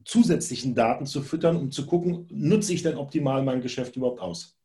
zusätzlichen 0.04 0.74
Daten 0.74 1.06
zu 1.06 1.22
füttern, 1.22 1.56
um 1.56 1.72
zu 1.72 1.86
gucken, 1.86 2.28
nutze 2.32 2.74
ich 2.74 2.82
denn 2.82 2.98
optimal 2.98 3.44
mein 3.44 3.62
Geschäft 3.62 3.96
überhaupt 3.96 4.20
aus? 4.20 4.58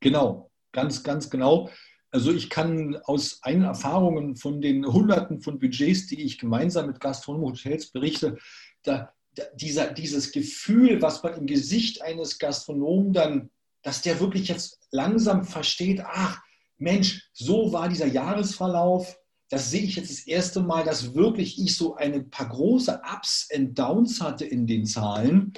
Genau, 0.00 0.50
ganz, 0.72 1.02
ganz 1.02 1.30
genau. 1.30 1.70
Also 2.10 2.30
ich 2.30 2.50
kann 2.50 2.96
aus 3.04 3.38
eigenen 3.42 3.68
Erfahrungen 3.68 4.36
von 4.36 4.60
den 4.60 4.84
Hunderten 4.84 5.40
von 5.40 5.58
Budgets, 5.58 6.08
die 6.08 6.22
ich 6.22 6.38
gemeinsam 6.38 6.88
mit 6.88 7.00
Gastronomen 7.00 7.48
Hotels 7.48 7.90
berichte, 7.90 8.36
da, 8.82 9.14
dieser, 9.54 9.92
dieses 9.92 10.32
Gefühl, 10.32 11.00
was 11.00 11.22
man 11.22 11.34
im 11.34 11.46
Gesicht 11.46 12.02
eines 12.02 12.38
Gastronomen 12.38 13.12
dann, 13.12 13.50
dass 13.82 14.02
der 14.02 14.20
wirklich 14.20 14.48
jetzt 14.48 14.78
langsam 14.90 15.44
versteht, 15.44 16.02
ach 16.04 16.40
Mensch, 16.78 17.28
so 17.32 17.72
war 17.72 17.88
dieser 17.88 18.06
Jahresverlauf, 18.06 19.16
das 19.48 19.70
sehe 19.70 19.82
ich 19.82 19.96
jetzt 19.96 20.10
das 20.10 20.26
erste 20.26 20.60
Mal, 20.60 20.84
dass 20.84 21.14
wirklich 21.14 21.60
ich 21.60 21.76
so 21.76 21.94
ein 21.96 22.30
paar 22.30 22.48
große 22.48 23.00
Ups 23.14 23.48
und 23.54 23.78
Downs 23.78 24.20
hatte 24.20 24.44
in 24.44 24.66
den 24.66 24.86
Zahlen. 24.86 25.52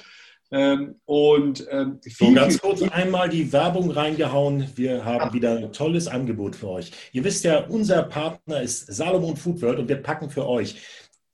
Ähm, 0.51 0.95
und 1.05 1.65
ähm, 1.71 1.99
so 2.05 2.31
ganz 2.33 2.59
kurz 2.59 2.81
einmal 2.83 3.29
die 3.29 3.51
Werbung 3.51 3.89
reingehauen. 3.89 4.67
Wir 4.75 5.03
haben 5.03 5.33
wieder 5.33 5.57
ein 5.57 5.73
tolles 5.73 6.07
Angebot 6.07 6.55
für 6.55 6.69
euch. 6.69 6.91
Ihr 7.13 7.23
wisst 7.23 7.43
ja, 7.45 7.65
unser 7.65 8.03
Partner 8.03 8.61
ist 8.61 8.85
Salomon 8.93 9.37
Food 9.37 9.61
World 9.61 9.79
und 9.79 9.89
wir 9.89 10.03
packen 10.03 10.29
für 10.29 10.45
euch 10.45 10.75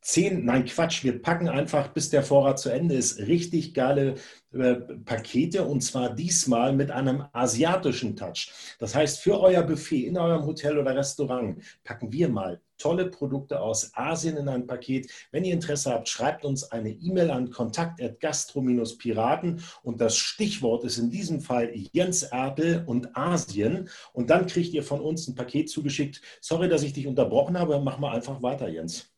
zehn, 0.01 0.45
nein 0.45 0.65
Quatsch, 0.65 1.03
wir 1.03 1.21
packen 1.21 1.47
einfach, 1.47 1.89
bis 1.89 2.09
der 2.09 2.23
Vorrat 2.23 2.59
zu 2.59 2.69
Ende 2.69 2.95
ist, 2.95 3.19
richtig 3.19 3.73
geile 3.73 4.15
äh, 4.51 4.75
Pakete 5.05 5.63
und 5.63 5.81
zwar 5.81 6.13
diesmal 6.13 6.73
mit 6.73 6.91
einem 6.91 7.23
asiatischen 7.33 8.15
Touch. 8.15 8.51
Das 8.79 8.95
heißt, 8.95 9.19
für 9.19 9.39
euer 9.39 9.63
Buffet 9.63 10.07
in 10.07 10.17
eurem 10.17 10.45
Hotel 10.45 10.77
oder 10.77 10.95
Restaurant 10.95 11.61
packen 11.83 12.11
wir 12.11 12.29
mal 12.29 12.61
tolle 12.77 13.11
Produkte 13.11 13.59
aus 13.59 13.91
Asien 13.93 14.37
in 14.37 14.49
ein 14.49 14.65
Paket. 14.65 15.11
Wenn 15.31 15.43
ihr 15.43 15.53
Interesse 15.53 15.91
habt, 15.91 16.09
schreibt 16.09 16.43
uns 16.43 16.63
eine 16.71 16.89
E-Mail 16.89 17.29
an 17.29 17.51
kontakt.gastro-piraten 17.51 19.61
und 19.83 20.01
das 20.01 20.17
Stichwort 20.17 20.83
ist 20.83 20.97
in 20.97 21.11
diesem 21.11 21.41
Fall 21.41 21.71
Jens 21.93 22.23
Ertel 22.23 22.83
und 22.87 23.15
Asien 23.15 23.87
und 24.13 24.31
dann 24.31 24.47
kriegt 24.47 24.73
ihr 24.73 24.83
von 24.83 24.99
uns 24.99 25.27
ein 25.27 25.35
Paket 25.35 25.69
zugeschickt. 25.69 26.21
Sorry, 26.41 26.69
dass 26.69 26.81
ich 26.81 26.93
dich 26.93 27.05
unterbrochen 27.05 27.59
habe, 27.59 27.79
mach 27.79 27.99
mal 27.99 28.15
einfach 28.15 28.41
weiter, 28.41 28.67
Jens 28.67 29.11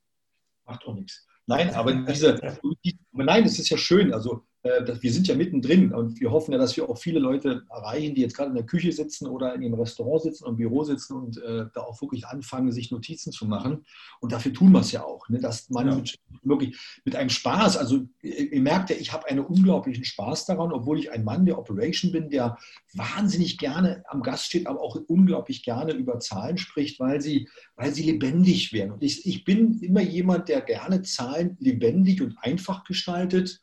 macht 0.65 0.85
auch 0.85 0.95
nichts. 0.95 1.27
Nein, 1.45 1.73
aber 1.73 1.93
diese, 1.93 2.39
nein, 3.11 3.43
es 3.43 3.59
ist 3.59 3.69
ja 3.69 3.77
schön. 3.77 4.13
Also 4.13 4.45
wir 4.63 5.11
sind 5.11 5.27
ja 5.27 5.35
mittendrin 5.35 5.93
und 5.93 6.21
wir 6.21 6.31
hoffen 6.31 6.53
ja, 6.53 6.57
dass 6.57 6.77
wir 6.77 6.89
auch 6.89 6.97
viele 6.97 7.19
Leute 7.19 7.63
erreichen, 7.69 8.15
die 8.15 8.21
jetzt 8.21 8.35
gerade 8.35 8.49
in 8.49 8.55
der 8.55 8.65
Küche 8.65 8.93
sitzen 8.93 9.27
oder 9.27 9.53
in 9.55 9.61
ihrem 9.61 9.73
Restaurant 9.73 10.21
sitzen 10.21 10.45
und 10.45 10.51
im 10.51 10.57
Büro 10.57 10.85
sitzen 10.85 11.17
und 11.17 11.37
äh, 11.37 11.65
da 11.73 11.81
auch 11.81 12.01
wirklich 12.01 12.25
anfangen, 12.27 12.71
sich 12.71 12.89
Notizen 12.89 13.33
zu 13.33 13.45
machen. 13.45 13.83
Und 14.21 14.31
dafür 14.31 14.53
tun 14.53 14.71
wir 14.71 14.79
es 14.79 14.93
ja 14.93 15.03
auch, 15.03 15.27
ne? 15.27 15.39
dass 15.39 15.69
man 15.69 15.87
ja. 15.87 15.95
mit, 15.95 16.17
wirklich 16.43 16.77
mit 17.03 17.17
einem 17.17 17.29
Spaß, 17.29 17.75
also 17.75 18.07
ihr 18.21 18.61
merkt 18.61 18.89
ja, 18.89 18.95
ich 18.95 19.11
habe 19.11 19.27
einen 19.27 19.41
unglaublichen 19.41 20.05
Spaß 20.05 20.45
daran, 20.45 20.71
obwohl 20.71 20.97
ich 20.97 21.11
ein 21.11 21.25
Mann 21.25 21.45
der 21.45 21.59
Operation 21.59 22.13
bin, 22.13 22.29
der 22.29 22.57
wahnsinnig 22.93 23.57
gerne 23.57 24.05
am 24.07 24.23
Gast 24.23 24.45
steht, 24.45 24.67
aber 24.67 24.79
auch 24.79 24.95
unglaublich 25.07 25.63
gerne 25.63 25.91
über 25.91 26.19
Zahlen 26.19 26.57
spricht, 26.57 27.01
weil 27.01 27.19
sie, 27.19 27.49
weil 27.75 27.93
sie 27.93 28.03
lebendig 28.03 28.71
werden. 28.71 28.93
Und 28.93 29.03
ich, 29.03 29.25
ich 29.25 29.43
bin 29.43 29.79
immer 29.81 30.01
jemand, 30.01 30.47
der 30.47 30.61
gerne 30.61 31.01
Zahlen 31.01 31.57
lebendig 31.59 32.21
und 32.21 32.37
einfach 32.39 32.85
gestaltet 32.85 33.59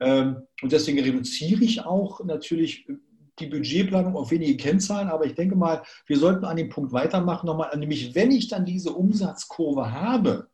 und 0.00 0.72
deswegen 0.72 1.00
reduziere 1.00 1.64
ich 1.64 1.84
auch 1.84 2.24
natürlich 2.24 2.86
die 3.38 3.46
Budgetplanung 3.46 4.16
auf 4.16 4.30
wenige 4.30 4.56
Kennzahlen, 4.56 5.08
aber 5.08 5.26
ich 5.26 5.34
denke 5.34 5.56
mal, 5.56 5.82
wir 6.06 6.18
sollten 6.18 6.44
an 6.44 6.56
dem 6.56 6.68
Punkt 6.68 6.92
weitermachen 6.92 7.46
nochmal, 7.46 7.76
nämlich 7.76 8.14
wenn 8.14 8.30
ich 8.30 8.48
dann 8.48 8.64
diese 8.64 8.92
Umsatzkurve 8.92 9.92
habe, 9.92 10.48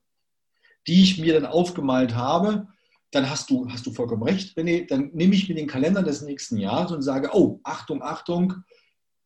die 0.87 1.03
ich 1.03 1.19
mir 1.19 1.35
dann 1.35 1.47
aufgemalt 1.47 2.15
habe, 2.15 2.69
dann 3.11 3.29
hast 3.29 3.51
du, 3.51 3.69
hast 3.69 3.87
du 3.87 3.93
vollkommen 3.93 4.23
recht, 4.23 4.57
René, 4.57 4.87
dann 4.87 5.11
nehme 5.13 5.35
ich 5.35 5.49
mir 5.49 5.55
den 5.55 5.67
Kalender 5.67 6.03
des 6.03 6.23
nächsten 6.23 6.59
Jahres 6.59 6.93
und 6.93 7.03
sage, 7.03 7.31
oh, 7.33 7.61
Achtung, 7.65 8.03
Achtung, 8.03 8.55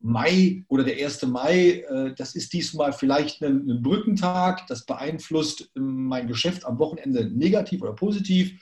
Mai 0.00 0.64
oder 0.68 0.85
der 0.85 1.03
1. 1.03 1.27
Mai, 1.27 1.85
äh, 1.88 2.14
das 2.14 2.35
ist 2.35 2.53
diesmal 2.53 2.92
vielleicht 2.92 3.42
ein, 3.42 3.68
ein 3.68 3.83
Brückentag, 3.83 4.66
das 4.66 4.85
beeinflusst 4.85 5.70
ähm, 5.77 6.07
mein 6.07 6.27
Geschäft 6.27 6.66
am 6.66 6.79
Wochenende 6.79 7.31
negativ 7.31 7.83
oder 7.83 7.94
positiv. 7.94 8.61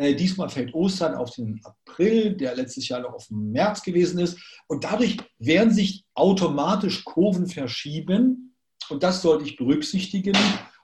Äh, 0.00 0.14
diesmal 0.14 0.48
fällt 0.48 0.72
Ostern 0.72 1.14
auf 1.14 1.30
den 1.32 1.60
April, 1.62 2.34
der 2.34 2.56
letztes 2.56 2.88
Jahr 2.88 3.00
noch 3.00 3.12
auf 3.12 3.26
den 3.26 3.52
März 3.52 3.82
gewesen 3.82 4.18
ist. 4.18 4.38
Und 4.66 4.84
dadurch 4.84 5.18
werden 5.38 5.74
sich 5.74 6.06
automatisch 6.14 7.04
Kurven 7.04 7.46
verschieben. 7.46 8.56
Und 8.88 9.02
das 9.02 9.20
sollte 9.20 9.44
ich 9.44 9.56
berücksichtigen 9.56 10.34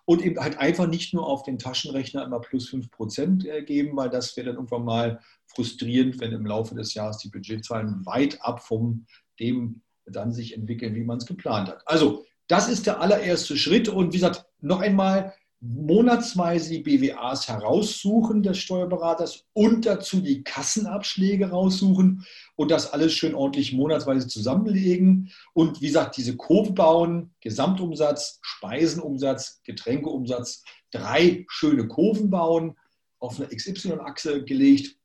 und 0.04 0.22
eben 0.22 0.38
halt 0.38 0.58
einfach 0.58 0.86
nicht 0.86 1.14
nur 1.14 1.26
auf 1.26 1.44
den 1.44 1.58
Taschenrechner 1.58 2.26
immer 2.26 2.40
plus 2.40 2.68
5% 2.68 3.48
äh, 3.48 3.62
geben, 3.62 3.96
weil 3.96 4.10
das 4.10 4.36
wäre 4.36 4.48
dann 4.48 4.56
irgendwann 4.56 4.84
mal 4.84 5.20
frustrierend, 5.46 6.20
wenn 6.20 6.32
im 6.32 6.44
Laufe 6.44 6.74
des 6.74 6.92
Jahres 6.92 7.16
die 7.16 7.30
Budgetzahlen 7.30 8.04
weit 8.04 8.42
ab 8.42 8.62
vom 8.62 9.06
dem 9.40 9.80
dann 10.04 10.34
sich 10.34 10.54
entwickeln, 10.54 10.94
wie 10.94 11.04
man 11.04 11.16
es 11.16 11.24
geplant 11.24 11.70
hat. 11.70 11.82
Also, 11.86 12.26
das 12.48 12.68
ist 12.68 12.86
der 12.86 13.00
allererste 13.00 13.56
Schritt. 13.56 13.88
Und 13.88 14.12
wie 14.12 14.18
gesagt, 14.18 14.44
noch 14.60 14.82
einmal 14.82 15.32
monatsweise 15.60 16.70
die 16.70 16.80
BWAs 16.80 17.48
heraussuchen 17.48 18.42
des 18.42 18.58
Steuerberaters 18.58 19.44
und 19.52 19.86
dazu 19.86 20.20
die 20.20 20.44
Kassenabschläge 20.44 21.50
raussuchen 21.50 22.24
und 22.56 22.70
das 22.70 22.92
alles 22.92 23.14
schön 23.14 23.34
ordentlich 23.34 23.72
monatsweise 23.72 24.28
zusammenlegen. 24.28 25.32
Und 25.54 25.80
wie 25.80 25.86
gesagt, 25.86 26.16
diese 26.16 26.36
Kurve 26.36 26.72
bauen, 26.72 27.34
Gesamtumsatz, 27.40 28.38
Speisenumsatz, 28.42 29.60
Getränkeumsatz, 29.64 30.62
drei 30.90 31.44
schöne 31.48 31.88
Kurven 31.88 32.30
bauen, 32.30 32.76
auf 33.18 33.40
eine 33.40 33.48
XY-Achse 33.48 34.44
gelegt 34.44 34.96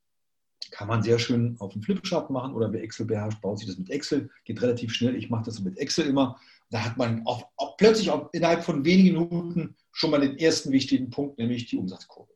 kann 0.70 0.88
man 0.88 1.04
sehr 1.04 1.20
schön 1.20 1.56
auf 1.60 1.74
dem 1.74 1.82
Flipchart 1.82 2.30
machen 2.30 2.54
oder 2.54 2.72
wer 2.72 2.82
Excel 2.82 3.06
beherrscht, 3.06 3.42
baut 3.42 3.60
sich 3.60 3.68
das 3.68 3.78
mit 3.78 3.90
Excel, 3.90 4.30
geht 4.46 4.62
relativ 4.62 4.94
schnell. 4.94 5.16
Ich 5.16 5.30
mache 5.30 5.46
das 5.46 5.60
mit 5.60 5.78
Excel 5.78 6.08
immer. 6.08 6.40
Da 6.72 6.86
hat 6.86 6.98
man 6.98 7.26
auch, 7.26 7.50
auch 7.58 7.78
plötzlich 7.78 8.10
auch 8.10 8.30
innerhalb 8.32 8.64
von 8.64 8.86
wenigen 8.86 9.14
Minuten 9.14 9.76
schon 9.92 10.10
mal 10.10 10.22
den 10.22 10.38
ersten 10.38 10.72
wichtigen 10.72 11.10
Punkt, 11.10 11.38
nämlich 11.38 11.66
die 11.66 11.78
Umsatzkurve. 11.78 12.32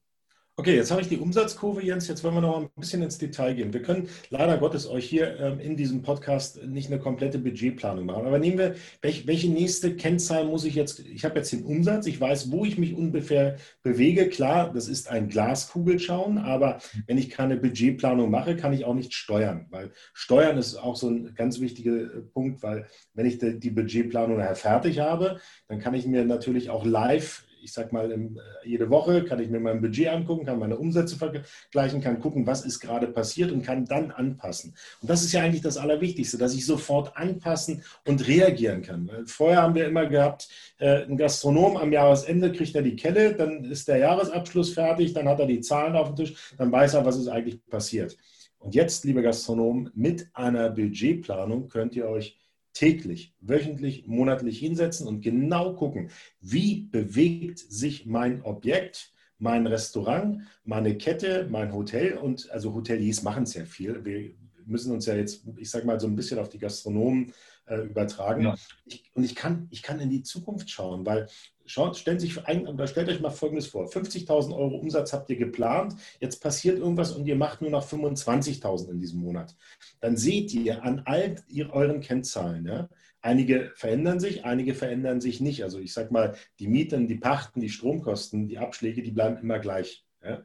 Okay, 0.58 0.74
jetzt 0.78 0.89
habe 0.89 1.02
ich 1.02 1.10
die 1.10 1.18
Umsatzkurve, 1.18 1.84
Jens. 1.84 2.08
Jetzt 2.08 2.24
wollen 2.24 2.36
wir 2.36 2.39
noch 2.39 2.58
ein 2.58 2.70
bisschen 2.78 3.02
ins 3.02 3.18
Detail 3.18 3.56
gehen. 3.56 3.74
Wir 3.74 3.82
können 3.82 4.08
leider 4.30 4.58
Gottes 4.58 4.88
euch 4.88 5.04
hier 5.04 5.38
ähm, 5.38 5.60
in 5.60 5.76
diesem 5.76 6.02
Podcast 6.02 6.63
nicht 6.63 6.89
eine 6.89 6.98
komplette 6.98 7.39
Budgetplanung 7.39 8.06
machen. 8.06 8.26
Aber 8.26 8.39
nehmen 8.39 8.58
wir, 8.58 8.76
welche, 9.02 9.50
nächste 9.50 9.98
Kennzahl 9.98 10.46
muss 10.46 10.63
ich 10.63 10.76
jetzt? 10.76 11.00
Ich 11.00 11.26
habe 11.26 11.36
jetzt 11.36 11.52
den 11.52 11.65
Umsatz, 11.65 12.08
ich 12.08 12.22
weiß, 12.22 12.52
wo 12.52 12.63
ich 12.63 12.78
mich 12.78 12.96
ungefähr 12.96 13.58
bewege. 13.84 14.30
Klar, 14.30 14.72
das 14.74 14.88
ist 14.88 15.10
ein 15.10 15.28
Glaskugelschauen, 15.28 16.38
aber 16.38 16.80
wenn 17.06 17.18
ich 17.18 17.30
keine 17.30 17.58
Budgetplanung 17.58 18.32
mache, 18.32 18.56
kann 18.56 18.72
ich 18.72 18.86
auch 18.86 18.96
nicht 18.96 19.13
steuern. 19.13 19.65
Weil 19.72 19.91
Steuern 20.13 20.58
ist 20.58 20.78
auch 20.78 20.96
so 20.96 21.10
ein 21.10 21.36
ganz 21.36 21.60
wichtiger 21.60 21.98
äh, 21.98 22.22
Punkt, 22.34 22.63
weil 22.63 22.88
wenn 23.13 23.26
ich 23.26 23.39
die 23.39 23.72
Budgetplanung 23.72 24.41
fertig 24.56 25.00
habe, 25.00 25.41
dann 25.68 25.80
kann 25.80 25.96
ich 25.96 26.06
mir 26.06 26.24
natürlich 26.24 26.70
auch 26.70 26.86
live 26.86 27.44
ich 27.65 27.73
sag 27.73 27.91
mal, 27.91 28.12
äh, 28.12 28.19
jede 28.63 28.89
Woche 28.91 29.23
kann 29.23 29.39
ich 29.39 29.49
mir 29.49 29.60
mein 29.60 29.82
Budget 29.82 30.08
angucken, 30.10 30.45
kann 30.45 30.60
meine 30.60 30.78
Umsätze 30.78 31.17
vergleichen, 31.17 31.99
kann 31.99 32.19
gucken, 32.19 32.45
was 32.45 32.63
ist 32.63 32.80
gerade 32.80 33.08
passiert 33.08 33.51
und 33.51 33.63
kann 33.63 33.86
dann 33.86 34.12
anpassen. 34.12 34.75
Und 35.01 35.10
das 35.10 35.23
ist 35.23 35.34
ja 35.34 35.41
eigentlich 35.41 35.63
das 35.63 35.78
Allerwichtigste, 35.78 36.38
dass 36.38 36.54
ich 36.54 36.65
sofort 36.65 37.17
anpassen 37.17 37.84
und 38.06 38.28
reagieren 38.28 38.84
kann. 38.84 39.10
Vorher 39.25 39.63
haben 39.63 39.73
wir 39.73 39.88
immer 39.88 40.06
gehabt, 40.06 40.47
äh, 40.78 41.06
ein 41.06 41.17
Gastronom 41.17 41.75
am 41.78 41.91
Jahresende 41.91 42.51
kriegt 42.51 42.75
er 42.75 42.84
die 42.84 42.95
Kelle, 42.95 43.34
dann 43.34 43.65
ist 43.65 43.88
der 43.88 43.97
Jahresabschluss 43.97 44.73
fertig, 44.73 45.13
dann 45.13 45.28
hat 45.28 45.39
er 45.39 45.47
die 45.47 45.62
Zahlen 45.62 45.95
auf 45.95 46.10
dem 46.10 46.17
Tisch, 46.17 46.54
dann 46.58 46.71
weiß 46.71 46.93
er, 46.93 47.04
was 47.04 47.17
ist 47.17 47.28
eigentlich 47.28 47.65
passiert. 47.65 48.15
Und 48.60 48.75
jetzt, 48.75 49.06
liebe 49.06 49.23
Gastronomen, 49.23 49.89
mit 49.95 50.28
einer 50.34 50.69
Budgetplanung 50.69 51.67
könnt 51.67 51.95
ihr 51.95 52.08
euch 52.08 52.38
täglich, 52.75 53.33
wöchentlich, 53.39 54.05
monatlich 54.05 54.59
hinsetzen 54.59 55.07
und 55.07 55.21
genau 55.21 55.73
gucken, 55.73 56.11
wie 56.41 56.81
bewegt 56.81 57.57
sich 57.57 58.05
mein 58.05 58.43
Objekt, 58.43 59.13
mein 59.39 59.65
Restaurant, 59.65 60.41
meine 60.63 60.97
Kette, 60.97 61.47
mein 61.49 61.73
Hotel 61.73 62.17
und 62.17 62.51
also 62.51 62.73
Hoteliers 62.73 63.23
machen 63.23 63.45
sehr 63.45 63.65
viel. 63.65 64.03
Wir 64.05 64.35
müssen 64.65 64.91
uns 64.91 65.05
ja 65.05 65.15
jetzt, 65.15 65.45
ich 65.57 65.69
sage 65.69 65.85
mal, 65.85 65.99
so 65.99 66.07
ein 66.07 66.15
bisschen 66.15 66.38
auf 66.38 66.49
die 66.49 66.59
Gastronomen 66.59 67.33
äh, 67.65 67.77
übertragen. 67.77 68.43
Ja. 68.43 68.55
Ich, 68.85 69.09
und 69.13 69.23
ich 69.23 69.35
kann, 69.35 69.67
ich 69.71 69.81
kann 69.81 69.99
in 69.99 70.09
die 70.09 70.23
Zukunft 70.23 70.69
schauen, 70.69 71.05
weil 71.05 71.27
Schaut, 71.67 71.97
stellt, 71.97 72.21
sich 72.21 72.45
ein, 72.45 72.67
oder 72.67 72.88
stellt 72.88 73.10
euch 73.10 73.21
mal 73.21 73.32
Folgendes 73.32 73.67
vor. 73.67 73.88
50.000 73.88 74.56
Euro 74.56 74.78
Umsatz 74.78 75.13
habt 75.13 75.30
ihr 75.30 75.36
geplant, 75.36 75.95
jetzt 76.19 76.41
passiert 76.41 76.78
irgendwas 76.78 77.12
und 77.12 77.25
ihr 77.25 77.36
macht 77.36 77.62
nur 77.62 77.71
noch 77.71 77.88
25.000 77.88 78.91
in 78.91 78.99
diesem 78.99 79.19
Monat. 79.19 79.56
Dann 79.99 80.15
seht 80.15 80.54
ihr 80.54 80.84
an 80.84 81.01
all 81.06 81.36
euren 81.71 82.01
Kennzahlen, 82.01 82.65
ja, 82.67 82.89
einige 83.25 83.71
verändern 83.75 84.19
sich, 84.19 84.45
einige 84.45 84.75
verändern 84.75 85.19
sich 85.19 85.41
nicht. 85.41 85.63
Also 85.63 85.80
ich 85.80 85.93
sage 85.93 86.13
mal, 86.13 86.36
die 86.60 86.67
Mieten, 86.67 87.08
die 87.08 87.15
Pachten, 87.15 87.60
die 87.60 87.69
Stromkosten, 87.69 88.47
die 88.47 88.60
Abschläge, 88.60 89.01
die 89.01 89.12
bleiben 89.12 89.38
immer 89.38 89.60
gleich. 89.60 90.06
Ja. 90.23 90.43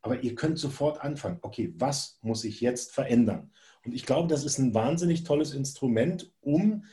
Aber 0.00 0.22
ihr 0.22 0.34
könnt 0.34 0.58
sofort 0.58 1.00
anfangen, 1.02 1.38
okay, 1.42 1.74
was 1.76 2.18
muss 2.22 2.44
ich 2.44 2.60
jetzt 2.60 2.92
verändern? 2.92 3.52
Und 3.84 3.94
ich 3.94 4.06
glaube, 4.06 4.28
das 4.28 4.44
ist 4.44 4.58
ein 4.58 4.74
wahnsinnig 4.74 5.24
tolles 5.24 5.52
Instrument, 5.52 6.32
um 6.40 6.84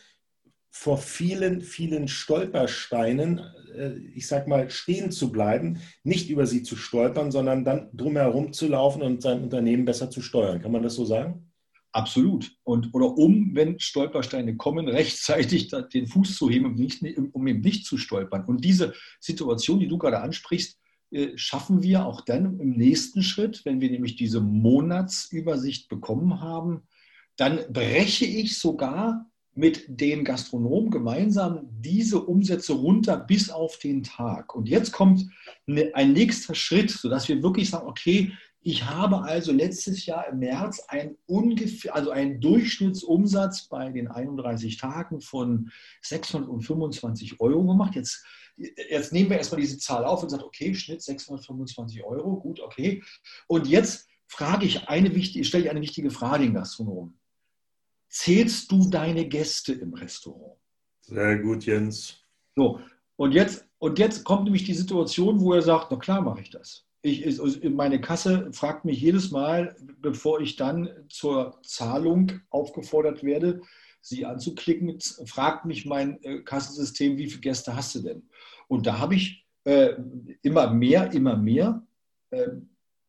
vor 0.71 0.97
vielen, 0.97 1.62
vielen 1.62 2.07
Stolpersteinen, 2.07 3.41
äh, 3.75 3.97
ich 4.15 4.25
sag 4.27 4.47
mal, 4.47 4.69
stehen 4.69 5.12
zu 5.12 5.31
bleiben, 5.31 5.81
nicht 6.03 6.29
über 6.29 6.47
sie 6.47 6.63
zu 6.63 6.77
stolpern, 6.77 7.29
sondern 7.29 7.65
dann 7.65 7.89
drumherum 7.93 8.53
zu 8.53 8.67
laufen 8.67 9.01
und 9.01 9.21
sein 9.21 9.43
Unternehmen 9.43 9.86
besser 9.86 10.10
zu 10.10 10.21
steuern. 10.21 10.62
Kann 10.62 10.71
man 10.71 10.81
das 10.81 10.95
so 10.95 11.03
sagen? 11.03 11.51
Absolut. 11.91 12.55
Und, 12.63 12.93
oder 12.93 13.17
um, 13.17 13.51
wenn 13.53 13.79
Stolpersteine 13.79 14.55
kommen, 14.55 14.88
rechtzeitig 14.88 15.69
den 15.93 16.07
Fuß 16.07 16.38
zu 16.38 16.49
heben, 16.49 16.65
um, 16.65 16.75
nicht, 16.75 17.03
um 17.34 17.47
eben 17.47 17.60
nicht 17.60 17.86
zu 17.86 17.97
stolpern. 17.97 18.45
Und 18.45 18.63
diese 18.63 18.93
Situation, 19.19 19.79
die 19.79 19.89
du 19.89 19.97
gerade 19.97 20.21
ansprichst, 20.21 20.79
äh, 21.12 21.38
schaffen 21.38 21.84
wir 21.84 22.05
auch 22.05 22.21
dann 22.21 22.62
im 22.62 22.71
nächsten 22.71 23.23
Schritt, 23.23 23.65
wenn 23.65 23.81
wir 23.81 23.91
nämlich 23.91 24.15
diese 24.15 24.39
Monatsübersicht 24.39 25.89
bekommen 25.89 26.39
haben, 26.39 26.84
dann 27.36 27.60
breche 27.73 28.25
ich 28.25 28.57
sogar 28.57 29.30
mit 29.53 29.83
den 29.87 30.23
Gastronomen 30.23 30.91
gemeinsam 30.91 31.67
diese 31.81 32.21
Umsätze 32.21 32.73
runter 32.73 33.17
bis 33.17 33.49
auf 33.49 33.77
den 33.79 34.03
Tag. 34.03 34.55
Und 34.55 34.69
jetzt 34.69 34.91
kommt 34.91 35.29
ne, 35.65 35.91
ein 35.93 36.13
nächster 36.13 36.55
Schritt, 36.55 36.89
sodass 36.89 37.27
wir 37.27 37.43
wirklich 37.43 37.69
sagen, 37.69 37.87
okay, 37.87 38.31
ich 38.63 38.85
habe 38.85 39.23
also 39.23 39.51
letztes 39.51 40.05
Jahr 40.05 40.27
im 40.27 40.39
März 40.39 40.83
ein 40.87 41.17
ungefähr, 41.25 41.95
also 41.95 42.11
einen 42.11 42.39
Durchschnittsumsatz 42.39 43.67
bei 43.67 43.89
den 43.89 44.07
31 44.07 44.77
Tagen 44.77 45.19
von 45.19 45.71
625 46.01 47.41
Euro 47.41 47.65
gemacht. 47.65 47.95
Jetzt, 47.95 48.23
jetzt 48.55 49.11
nehmen 49.13 49.31
wir 49.31 49.37
erstmal 49.37 49.61
diese 49.61 49.79
Zahl 49.79 50.05
auf 50.05 50.21
und 50.21 50.29
sagen, 50.29 50.43
okay, 50.43 50.75
Schnitt 50.75 51.01
625 51.01 52.03
Euro, 52.03 52.39
gut, 52.39 52.59
okay. 52.59 53.03
Und 53.47 53.67
jetzt 53.67 54.07
frage 54.27 54.65
ich 54.65 54.87
eine 54.87 55.13
wichtige, 55.15 55.43
stelle 55.43 55.65
ich 55.65 55.69
eine 55.71 55.81
wichtige 55.81 56.11
Frage 56.11 56.43
den 56.43 56.53
Gastronomen 56.53 57.20
zählst 58.12 58.71
du 58.71 58.89
deine 58.89 59.28
Gäste 59.28 59.74
im 59.74 59.93
Restaurant? 59.93 60.60
Sehr 61.02 61.39
gut, 61.39 61.65
Jens. 61.65 62.17
So, 62.56 62.80
und 63.15 63.34
jetzt, 63.34 63.67
und 63.80 63.97
jetzt 63.97 64.24
kommt 64.24 64.43
nämlich 64.43 64.65
die 64.65 64.74
Situation, 64.74 65.39
wo 65.39 65.54
er 65.54 65.62
sagt, 65.62 65.88
na 65.89 65.97
klar 65.97 66.21
mache 66.21 66.41
ich 66.41 66.50
das. 66.52 66.86
Ich, 67.02 67.41
meine 67.71 68.00
Kasse 68.00 68.52
fragt 68.54 68.86
mich 68.86 69.02
jedes 69.02 69.32
Mal, 69.32 69.76
bevor 70.02 70.39
ich 70.39 70.56
dann 70.56 70.89
zur 71.10 71.60
Zahlung 71.63 72.32
aufgefordert 72.52 73.24
werde, 73.24 73.62
sie 74.02 74.26
anzuklicken, 74.26 75.00
fragt 75.26 75.65
mich 75.65 75.86
mein 75.86 76.21
äh, 76.24 76.41
Kassensystem, 76.41 77.17
wie 77.17 77.28
viele 77.28 77.41
Gäste 77.41 77.76
hast 77.76 77.95
du 77.95 78.02
denn? 78.02 78.30
Und 78.67 78.86
da 78.86 79.00
habe 79.00 79.15
ich 79.15 79.45
äh, 79.63 79.93
immer 80.41 80.71
mehr, 80.71 81.12
immer 81.12 81.38
mehr 81.38 81.86
äh, 82.30 82.50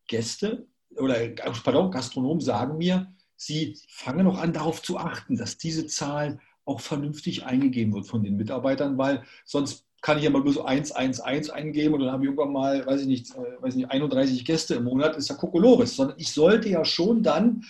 Gäste 0.07 0.67
oder 0.97 1.17
pardon, 1.65 1.91
Gastronomen 1.91 2.41
sagen 2.41 2.79
mir, 2.79 3.13
Sie 3.45 3.77
fangen 3.89 4.27
auch 4.29 4.39
an, 4.39 4.53
darauf 4.53 4.83
zu 4.83 4.99
achten, 4.99 5.37
dass 5.37 5.59
diese 5.59 5.87
Zahl 5.87 6.39
auch 6.65 6.81
vernünftig 6.81 7.45
eingegeben 7.45 7.93
wird 7.93 8.07
von 8.07 8.23
den 8.23 8.37
Mitarbeitern, 8.37 8.99
weil 8.99 9.25
sonst 9.45 9.85
kann 10.01 10.19
ich 10.19 10.25
ja 10.25 10.31
mal 10.31 10.43
nur 10.43 10.53
so 10.53 10.65
111 10.65 11.51
eingeben 11.51 11.95
und 11.95 12.01
dann 12.01 12.13
habe 12.13 12.23
ich 12.23 12.31
irgendwann 12.31 12.53
mal, 12.53 12.87
weiß 12.87 13.03
ich 13.03 13.07
nicht, 13.09 13.31
äh, 13.35 13.63
weiß 13.63 13.75
nicht 13.75 13.91
31 13.91 14.45
Gäste 14.45 14.75
im 14.75 14.85
Monat, 14.85 15.17
ist 15.17 15.29
ja 15.29 15.35
Kokolores, 15.35 15.97
sondern 15.97 16.19
ich 16.19 16.31
sollte 16.31 16.69
ja 16.69 16.85
schon 16.85 17.25
dann 17.25 17.65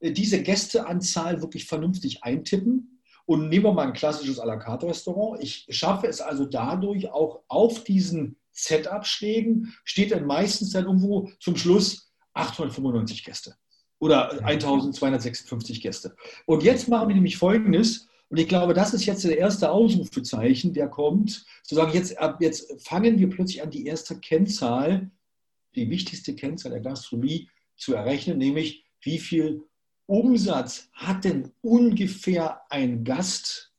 äh, 0.00 0.12
diese 0.12 0.42
Gästeanzahl 0.42 1.40
wirklich 1.40 1.64
vernünftig 1.66 2.22
eintippen. 2.22 3.00
Und 3.26 3.48
nehmen 3.48 3.64
wir 3.64 3.72
mal 3.72 3.86
ein 3.86 3.94
klassisches 3.94 4.38
à 4.38 4.44
la 4.44 4.56
carte 4.56 4.86
Restaurant. 4.86 5.42
Ich 5.42 5.66
schaffe 5.70 6.06
es 6.08 6.20
also 6.20 6.44
dadurch 6.44 7.10
auch 7.10 7.40
auf 7.48 7.82
diesen 7.82 8.36
Z-Abschlägen, 8.52 9.74
steht 9.84 10.12
dann 10.12 10.26
meistens 10.26 10.72
dann 10.72 10.84
irgendwo 10.84 11.30
zum 11.40 11.56
Schluss 11.56 12.12
895 12.34 13.24
Gäste 13.24 13.56
oder 14.04 14.44
1256 14.44 15.80
Gäste. 15.80 16.14
Und 16.44 16.62
jetzt 16.62 16.88
machen 16.88 17.08
wir 17.08 17.14
nämlich 17.14 17.38
Folgendes. 17.38 18.06
Und 18.28 18.38
ich 18.38 18.48
glaube, 18.48 18.74
das 18.74 18.92
ist 18.92 19.06
jetzt 19.06 19.24
der 19.24 19.38
erste 19.38 19.70
Ausrufezeichen, 19.70 20.74
der 20.74 20.88
kommt. 20.88 21.46
Zu 21.62 21.74
sagen, 21.74 21.92
jetzt, 21.94 22.14
jetzt 22.40 22.82
fangen 22.86 23.18
wir 23.18 23.30
plötzlich 23.30 23.62
an, 23.62 23.70
die 23.70 23.86
erste 23.86 24.18
Kennzahl, 24.18 25.10
die 25.74 25.88
wichtigste 25.88 26.34
Kennzahl 26.34 26.72
der 26.72 26.80
Gastronomie 26.80 27.48
zu 27.76 27.94
errechnen, 27.94 28.36
nämlich 28.36 28.84
wie 29.00 29.18
viel 29.18 29.62
Umsatz 30.06 30.90
hat 30.92 31.24
denn 31.24 31.52
ungefähr 31.62 32.60
ein 32.68 33.04
Gast 33.04 33.72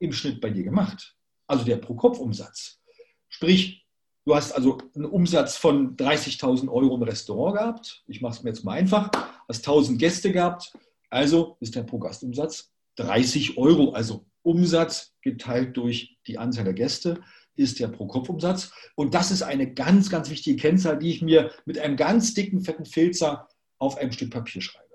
im 0.00 0.12
Schnitt 0.12 0.40
bei 0.40 0.50
dir 0.50 0.64
gemacht? 0.64 1.14
Also 1.46 1.64
der 1.64 1.76
Pro-Kopf-Umsatz. 1.76 2.80
Sprich, 3.28 3.86
du 4.24 4.34
hast 4.34 4.50
also 4.50 4.78
einen 4.96 5.04
Umsatz 5.04 5.56
von 5.56 5.96
30.000 5.96 6.68
Euro 6.68 6.96
im 6.96 7.02
Restaurant 7.02 7.56
gehabt. 7.56 8.02
Ich 8.08 8.20
mache 8.20 8.34
es 8.34 8.42
mir 8.42 8.50
jetzt 8.50 8.64
mal 8.64 8.72
einfach. 8.72 9.10
Hast 9.50 9.66
1.000 9.66 9.98
Gäste 9.98 10.30
gehabt. 10.30 10.72
Also 11.08 11.56
ist 11.58 11.74
der 11.74 11.82
Pro-Gast-Umsatz 11.82 12.70
30 12.96 13.58
Euro. 13.58 13.90
Also 13.90 14.24
Umsatz 14.42 15.12
geteilt 15.22 15.76
durch 15.76 16.18
die 16.28 16.38
Anzahl 16.38 16.62
der 16.62 16.72
Gäste 16.72 17.20
ist 17.56 17.80
der 17.80 17.88
Pro-Kopf-Umsatz. 17.88 18.72
Und 18.94 19.12
das 19.12 19.32
ist 19.32 19.42
eine 19.42 19.74
ganz, 19.74 20.08
ganz 20.08 20.30
wichtige 20.30 20.56
Kennzahl, 20.56 21.00
die 21.00 21.10
ich 21.10 21.20
mir 21.20 21.50
mit 21.64 21.80
einem 21.80 21.96
ganz 21.96 22.32
dicken, 22.32 22.62
fetten 22.62 22.84
Filzer 22.84 23.48
auf 23.78 23.98
einem 23.98 24.12
Stück 24.12 24.30
Papier 24.30 24.62
schreibe. 24.62 24.89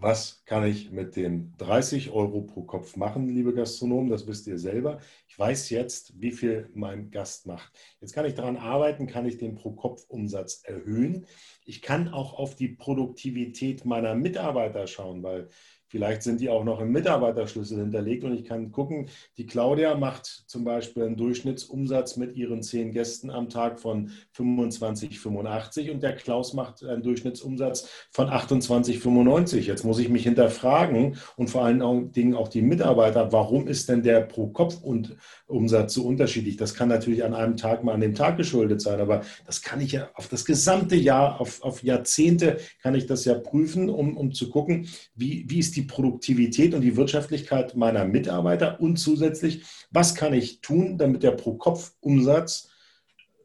Was 0.00 0.44
kann 0.44 0.64
ich 0.64 0.92
mit 0.92 1.16
den 1.16 1.54
30 1.58 2.12
Euro 2.12 2.42
pro 2.42 2.62
Kopf 2.62 2.94
machen, 2.94 3.28
liebe 3.28 3.52
Gastronomen? 3.52 4.08
Das 4.10 4.28
wisst 4.28 4.46
ihr 4.46 4.56
selber. 4.56 5.00
Ich 5.26 5.36
weiß 5.36 5.70
jetzt, 5.70 6.12
wie 6.20 6.30
viel 6.30 6.70
mein 6.72 7.10
Gast 7.10 7.48
macht. 7.48 7.72
Jetzt 8.00 8.12
kann 8.12 8.24
ich 8.24 8.34
daran 8.34 8.58
arbeiten, 8.58 9.08
kann 9.08 9.26
ich 9.26 9.38
den 9.38 9.56
Pro-Kopf-Umsatz 9.56 10.62
erhöhen. 10.62 11.26
Ich 11.64 11.82
kann 11.82 12.06
auch 12.10 12.34
auf 12.34 12.54
die 12.54 12.68
Produktivität 12.68 13.84
meiner 13.84 14.14
Mitarbeiter 14.14 14.86
schauen, 14.86 15.24
weil 15.24 15.48
Vielleicht 15.90 16.22
sind 16.22 16.40
die 16.42 16.50
auch 16.50 16.64
noch 16.64 16.80
im 16.80 16.92
Mitarbeiterschlüssel 16.92 17.78
hinterlegt 17.78 18.22
und 18.22 18.34
ich 18.34 18.44
kann 18.44 18.72
gucken, 18.72 19.08
die 19.38 19.46
Claudia 19.46 19.94
macht 19.94 20.26
zum 20.46 20.62
Beispiel 20.62 21.04
einen 21.04 21.16
Durchschnittsumsatz 21.16 22.18
mit 22.18 22.36
ihren 22.36 22.62
zehn 22.62 22.92
Gästen 22.92 23.30
am 23.30 23.48
Tag 23.48 23.80
von 23.80 24.10
25,85 24.36 25.90
und 25.90 26.02
der 26.02 26.14
Klaus 26.14 26.52
macht 26.52 26.84
einen 26.84 27.02
Durchschnittsumsatz 27.02 27.88
von 28.10 28.28
28,95. 28.28 29.60
Jetzt 29.60 29.84
muss 29.84 29.98
ich 29.98 30.10
mich 30.10 30.24
hinterfragen 30.24 31.16
und 31.36 31.48
vor 31.48 31.64
allen 31.64 32.12
Dingen 32.12 32.34
auch 32.34 32.48
die 32.48 32.62
Mitarbeiter, 32.62 33.32
warum 33.32 33.66
ist 33.66 33.88
denn 33.88 34.02
der 34.02 34.20
Pro-Kopf-Umsatz 34.20 35.94
so 35.94 36.04
unterschiedlich? 36.04 36.58
Das 36.58 36.74
kann 36.74 36.88
natürlich 36.88 37.24
an 37.24 37.32
einem 37.32 37.56
Tag 37.56 37.82
mal 37.82 37.94
an 37.94 38.02
dem 38.02 38.14
Tag 38.14 38.36
geschuldet 38.36 38.82
sein, 38.82 39.00
aber 39.00 39.22
das 39.46 39.62
kann 39.62 39.80
ich 39.80 39.92
ja 39.92 40.10
auf 40.14 40.28
das 40.28 40.44
gesamte 40.44 40.96
Jahr, 40.96 41.40
auf, 41.40 41.62
auf 41.62 41.82
Jahrzehnte 41.82 42.58
kann 42.82 42.94
ich 42.94 43.06
das 43.06 43.24
ja 43.24 43.34
prüfen, 43.34 43.88
um, 43.88 44.18
um 44.18 44.32
zu 44.32 44.50
gucken, 44.50 44.86
wie, 45.14 45.46
wie 45.48 45.58
ist 45.58 45.76
die 45.76 45.77
die 45.78 45.82
Produktivität 45.82 46.74
und 46.74 46.80
die 46.80 46.96
Wirtschaftlichkeit 46.96 47.76
meiner 47.76 48.04
Mitarbeiter 48.04 48.80
und 48.80 48.96
zusätzlich, 48.96 49.62
was 49.90 50.16
kann 50.16 50.34
ich 50.34 50.60
tun, 50.60 50.98
damit 50.98 51.22
der 51.22 51.30
Pro-Kopf-Umsatz 51.30 52.70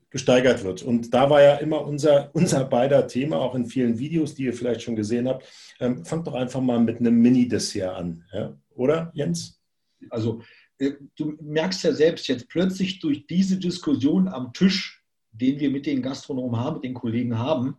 gesteigert 0.09 0.63
wird. 0.63 0.81
Und 0.81 1.13
da 1.13 1.29
war 1.29 1.43
ja 1.43 1.55
immer 1.55 1.85
unser, 1.85 2.31
unser 2.33 2.65
beider 2.65 3.07
Thema, 3.07 3.37
auch 3.37 3.53
in 3.53 3.67
vielen 3.67 3.99
Videos, 3.99 4.33
die 4.33 4.45
ihr 4.45 4.53
vielleicht 4.53 4.81
schon 4.81 4.95
gesehen 4.95 5.27
habt. 5.27 5.45
Ähm, 5.79 6.03
fangt 6.05 6.25
doch 6.25 6.33
einfach 6.33 6.61
mal 6.61 6.79
mit 6.79 6.99
einem 6.99 7.21
Mini-Dessert 7.21 7.95
an, 7.95 8.25
ja? 8.33 8.57
oder 8.75 9.11
Jens? 9.13 9.61
Also 10.09 10.41
äh, 10.79 10.93
du 11.15 11.37
merkst 11.39 11.83
ja 11.83 11.93
selbst 11.93 12.27
jetzt 12.27 12.49
plötzlich 12.49 12.99
durch 12.99 13.27
diese 13.27 13.57
Diskussion 13.57 14.27
am 14.27 14.53
Tisch, 14.53 15.03
den 15.31 15.59
wir 15.59 15.69
mit 15.69 15.85
den 15.85 16.01
Gastronomen 16.01 16.59
haben, 16.59 16.75
mit 16.75 16.83
den 16.83 16.93
Kollegen 16.95 17.37
haben, 17.37 17.77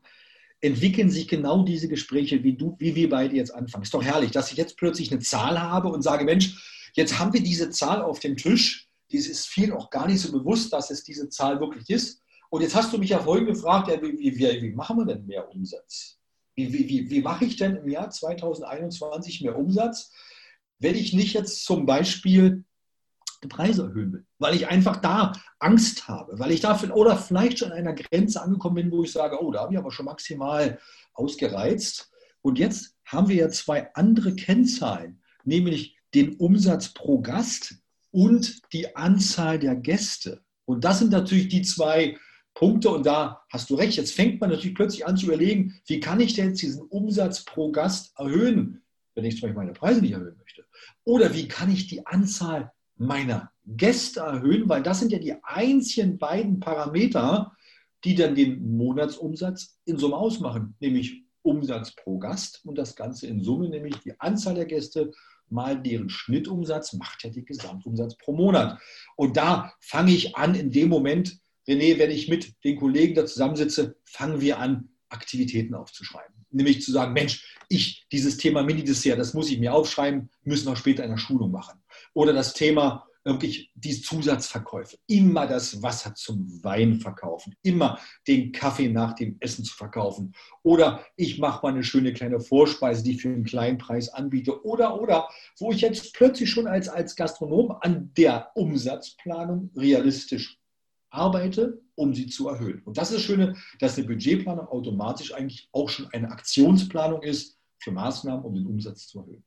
entwickeln 0.64 1.10
sich 1.10 1.28
genau 1.28 1.62
diese 1.62 1.88
Gespräche, 1.88 2.42
wie 2.42 2.54
du, 2.54 2.74
wie 2.78 2.94
wir 2.94 3.10
beide 3.10 3.36
jetzt 3.36 3.54
anfangen. 3.54 3.84
Ist 3.84 3.92
doch 3.92 4.02
herrlich, 4.02 4.30
dass 4.30 4.50
ich 4.50 4.56
jetzt 4.56 4.78
plötzlich 4.78 5.12
eine 5.12 5.20
Zahl 5.20 5.60
habe 5.60 5.88
und 5.88 6.02
sage, 6.02 6.24
Mensch, 6.24 6.90
jetzt 6.94 7.18
haben 7.18 7.34
wir 7.34 7.42
diese 7.42 7.70
Zahl 7.70 8.00
auf 8.00 8.18
dem 8.18 8.36
Tisch. 8.36 8.88
Dies 9.12 9.28
ist 9.28 9.46
vielen 9.46 9.72
auch 9.72 9.90
gar 9.90 10.06
nicht 10.06 10.20
so 10.20 10.32
bewusst, 10.32 10.72
dass 10.72 10.90
es 10.90 11.04
diese 11.04 11.28
Zahl 11.28 11.60
wirklich 11.60 11.90
ist. 11.90 12.22
Und 12.48 12.62
jetzt 12.62 12.74
hast 12.74 12.92
du 12.92 12.98
mich 12.98 13.10
ja 13.10 13.18
vorhin 13.18 13.46
gefragt, 13.46 13.88
ja, 13.88 14.00
wie, 14.00 14.18
wie, 14.18 14.62
wie, 14.62 14.72
machen 14.72 14.96
wir 14.96 15.04
denn 15.04 15.26
mehr 15.26 15.50
Umsatz? 15.50 16.18
Wie, 16.54 16.72
wie, 16.72 17.10
wie 17.10 17.20
mache 17.20 17.44
ich 17.44 17.56
denn 17.56 17.76
im 17.76 17.88
Jahr 17.88 18.08
2021 18.08 19.42
mehr 19.42 19.58
Umsatz, 19.58 20.12
wenn 20.78 20.94
ich 20.94 21.12
nicht 21.12 21.34
jetzt 21.34 21.64
zum 21.64 21.84
Beispiel 21.84 22.64
die 23.44 23.48
Preise 23.48 23.84
erhöhen 23.84 24.12
will, 24.12 24.26
weil 24.38 24.54
ich 24.54 24.68
einfach 24.68 24.96
da 24.96 25.32
Angst 25.58 26.08
habe, 26.08 26.38
weil 26.38 26.50
ich 26.50 26.60
dafür 26.60 26.96
oder 26.96 27.16
vielleicht 27.16 27.58
schon 27.58 27.70
an 27.70 27.78
einer 27.78 27.94
Grenze 27.94 28.42
angekommen 28.42 28.76
bin, 28.76 28.90
wo 28.90 29.04
ich 29.04 29.12
sage, 29.12 29.42
oh, 29.42 29.50
da 29.50 29.60
habe 29.60 29.72
ich 29.72 29.78
aber 29.78 29.92
schon 29.92 30.06
maximal 30.06 30.78
ausgereizt. 31.12 32.10
Und 32.42 32.58
jetzt 32.58 32.96
haben 33.04 33.28
wir 33.28 33.36
ja 33.36 33.48
zwei 33.50 33.92
andere 33.94 34.34
Kennzahlen, 34.34 35.22
nämlich 35.44 35.96
den 36.14 36.34
Umsatz 36.36 36.88
pro 36.92 37.20
Gast 37.20 37.76
und 38.10 38.60
die 38.72 38.96
Anzahl 38.96 39.58
der 39.58 39.76
Gäste. 39.76 40.42
Und 40.64 40.84
das 40.84 41.00
sind 41.00 41.10
natürlich 41.10 41.48
die 41.48 41.62
zwei 41.62 42.16
Punkte 42.54 42.90
und 42.90 43.04
da 43.04 43.42
hast 43.50 43.68
du 43.68 43.74
recht. 43.74 43.96
Jetzt 43.96 44.14
fängt 44.14 44.40
man 44.40 44.50
natürlich 44.50 44.76
plötzlich 44.76 45.06
an 45.06 45.16
zu 45.16 45.26
überlegen, 45.26 45.80
wie 45.86 46.00
kann 46.00 46.20
ich 46.20 46.34
denn 46.34 46.50
jetzt 46.50 46.62
diesen 46.62 46.82
Umsatz 46.82 47.44
pro 47.44 47.72
Gast 47.72 48.12
erhöhen, 48.16 48.82
wenn 49.14 49.24
ich 49.24 49.34
zum 49.34 49.48
Beispiel 49.48 49.62
meine 49.62 49.72
Preise 49.72 50.00
nicht 50.00 50.12
erhöhen 50.12 50.38
möchte? 50.38 50.64
Oder 51.04 51.34
wie 51.34 51.48
kann 51.48 51.72
ich 51.72 51.88
die 51.88 52.06
Anzahl 52.06 52.72
meiner 52.96 53.50
Gäste 53.66 54.20
erhöhen, 54.20 54.68
weil 54.68 54.82
das 54.82 55.00
sind 55.00 55.12
ja 55.12 55.18
die 55.18 55.34
einzigen 55.42 56.18
beiden 56.18 56.60
Parameter, 56.60 57.52
die 58.04 58.14
dann 58.14 58.34
den 58.34 58.76
Monatsumsatz 58.76 59.78
in 59.84 59.98
Summe 59.98 60.16
ausmachen, 60.16 60.76
nämlich 60.80 61.24
Umsatz 61.42 61.94
pro 61.94 62.18
Gast 62.18 62.64
und 62.64 62.76
das 62.76 62.96
Ganze 62.96 63.26
in 63.26 63.42
Summe, 63.42 63.68
nämlich 63.68 63.96
die 63.98 64.18
Anzahl 64.20 64.54
der 64.54 64.66
Gäste 64.66 65.12
mal 65.50 65.80
deren 65.80 66.08
Schnittumsatz 66.08 66.94
macht 66.94 67.22
ja 67.22 67.30
den 67.30 67.44
Gesamtumsatz 67.44 68.16
pro 68.16 68.32
Monat. 68.32 68.80
Und 69.16 69.36
da 69.36 69.72
fange 69.80 70.12
ich 70.12 70.36
an, 70.36 70.54
in 70.54 70.70
dem 70.70 70.88
Moment, 70.88 71.38
René, 71.68 71.98
wenn 71.98 72.10
ich 72.10 72.28
mit 72.28 72.54
den 72.64 72.76
Kollegen 72.76 73.14
da 73.14 73.26
zusammensitze, 73.26 73.96
fangen 74.04 74.40
wir 74.40 74.58
an, 74.58 74.88
Aktivitäten 75.08 75.74
aufzuschreiben. 75.74 76.34
Nämlich 76.50 76.82
zu 76.82 76.92
sagen, 76.92 77.12
Mensch, 77.12 77.58
ich, 77.68 78.06
dieses 78.10 78.36
Thema 78.36 78.62
Mini-Dessert, 78.62 79.18
das 79.18 79.34
muss 79.34 79.50
ich 79.50 79.58
mir 79.58 79.72
aufschreiben, 79.72 80.30
müssen 80.42 80.66
wir 80.66 80.76
später 80.76 81.04
in 81.04 81.10
der 81.10 81.18
Schulung 81.18 81.50
machen. 81.50 81.80
Oder 82.14 82.32
das 82.32 82.54
Thema 82.54 83.06
wirklich 83.24 83.70
die 83.74 84.00
Zusatzverkäufe. 84.00 84.98
Immer 85.06 85.46
das 85.46 85.82
Wasser 85.82 86.14
zum 86.14 86.62
Wein 86.62 87.00
verkaufen. 87.00 87.54
Immer 87.62 87.98
den 88.28 88.52
Kaffee 88.52 88.88
nach 88.88 89.14
dem 89.14 89.36
Essen 89.40 89.64
zu 89.64 89.74
verkaufen. 89.74 90.34
Oder 90.62 91.04
ich 91.16 91.38
mache 91.38 91.64
mal 91.64 91.72
eine 91.72 91.84
schöne 91.84 92.12
kleine 92.12 92.40
Vorspeise, 92.40 93.02
die 93.02 93.12
ich 93.12 93.22
für 93.22 93.28
einen 93.28 93.44
kleinen 93.44 93.78
Preis 93.78 94.10
anbiete. 94.10 94.64
Oder, 94.64 95.00
oder, 95.00 95.28
wo 95.58 95.72
ich 95.72 95.80
jetzt 95.80 96.14
plötzlich 96.14 96.50
schon 96.50 96.66
als, 96.66 96.88
als 96.88 97.16
Gastronom 97.16 97.76
an 97.80 98.12
der 98.16 98.50
Umsatzplanung 98.54 99.70
realistisch 99.74 100.60
arbeite, 101.10 101.80
um 101.94 102.12
sie 102.12 102.26
zu 102.26 102.48
erhöhen. 102.48 102.82
Und 102.84 102.98
das 102.98 103.10
ist 103.10 103.18
das 103.18 103.22
Schöne, 103.22 103.56
dass 103.78 103.96
eine 103.96 104.06
Budgetplanung 104.06 104.66
automatisch 104.66 105.32
eigentlich 105.32 105.68
auch 105.72 105.88
schon 105.88 106.08
eine 106.12 106.30
Aktionsplanung 106.30 107.22
ist 107.22 107.56
für 107.78 107.92
Maßnahmen, 107.92 108.44
um 108.44 108.54
den 108.54 108.66
Umsatz 108.66 109.06
zu 109.06 109.20
erhöhen. 109.20 109.44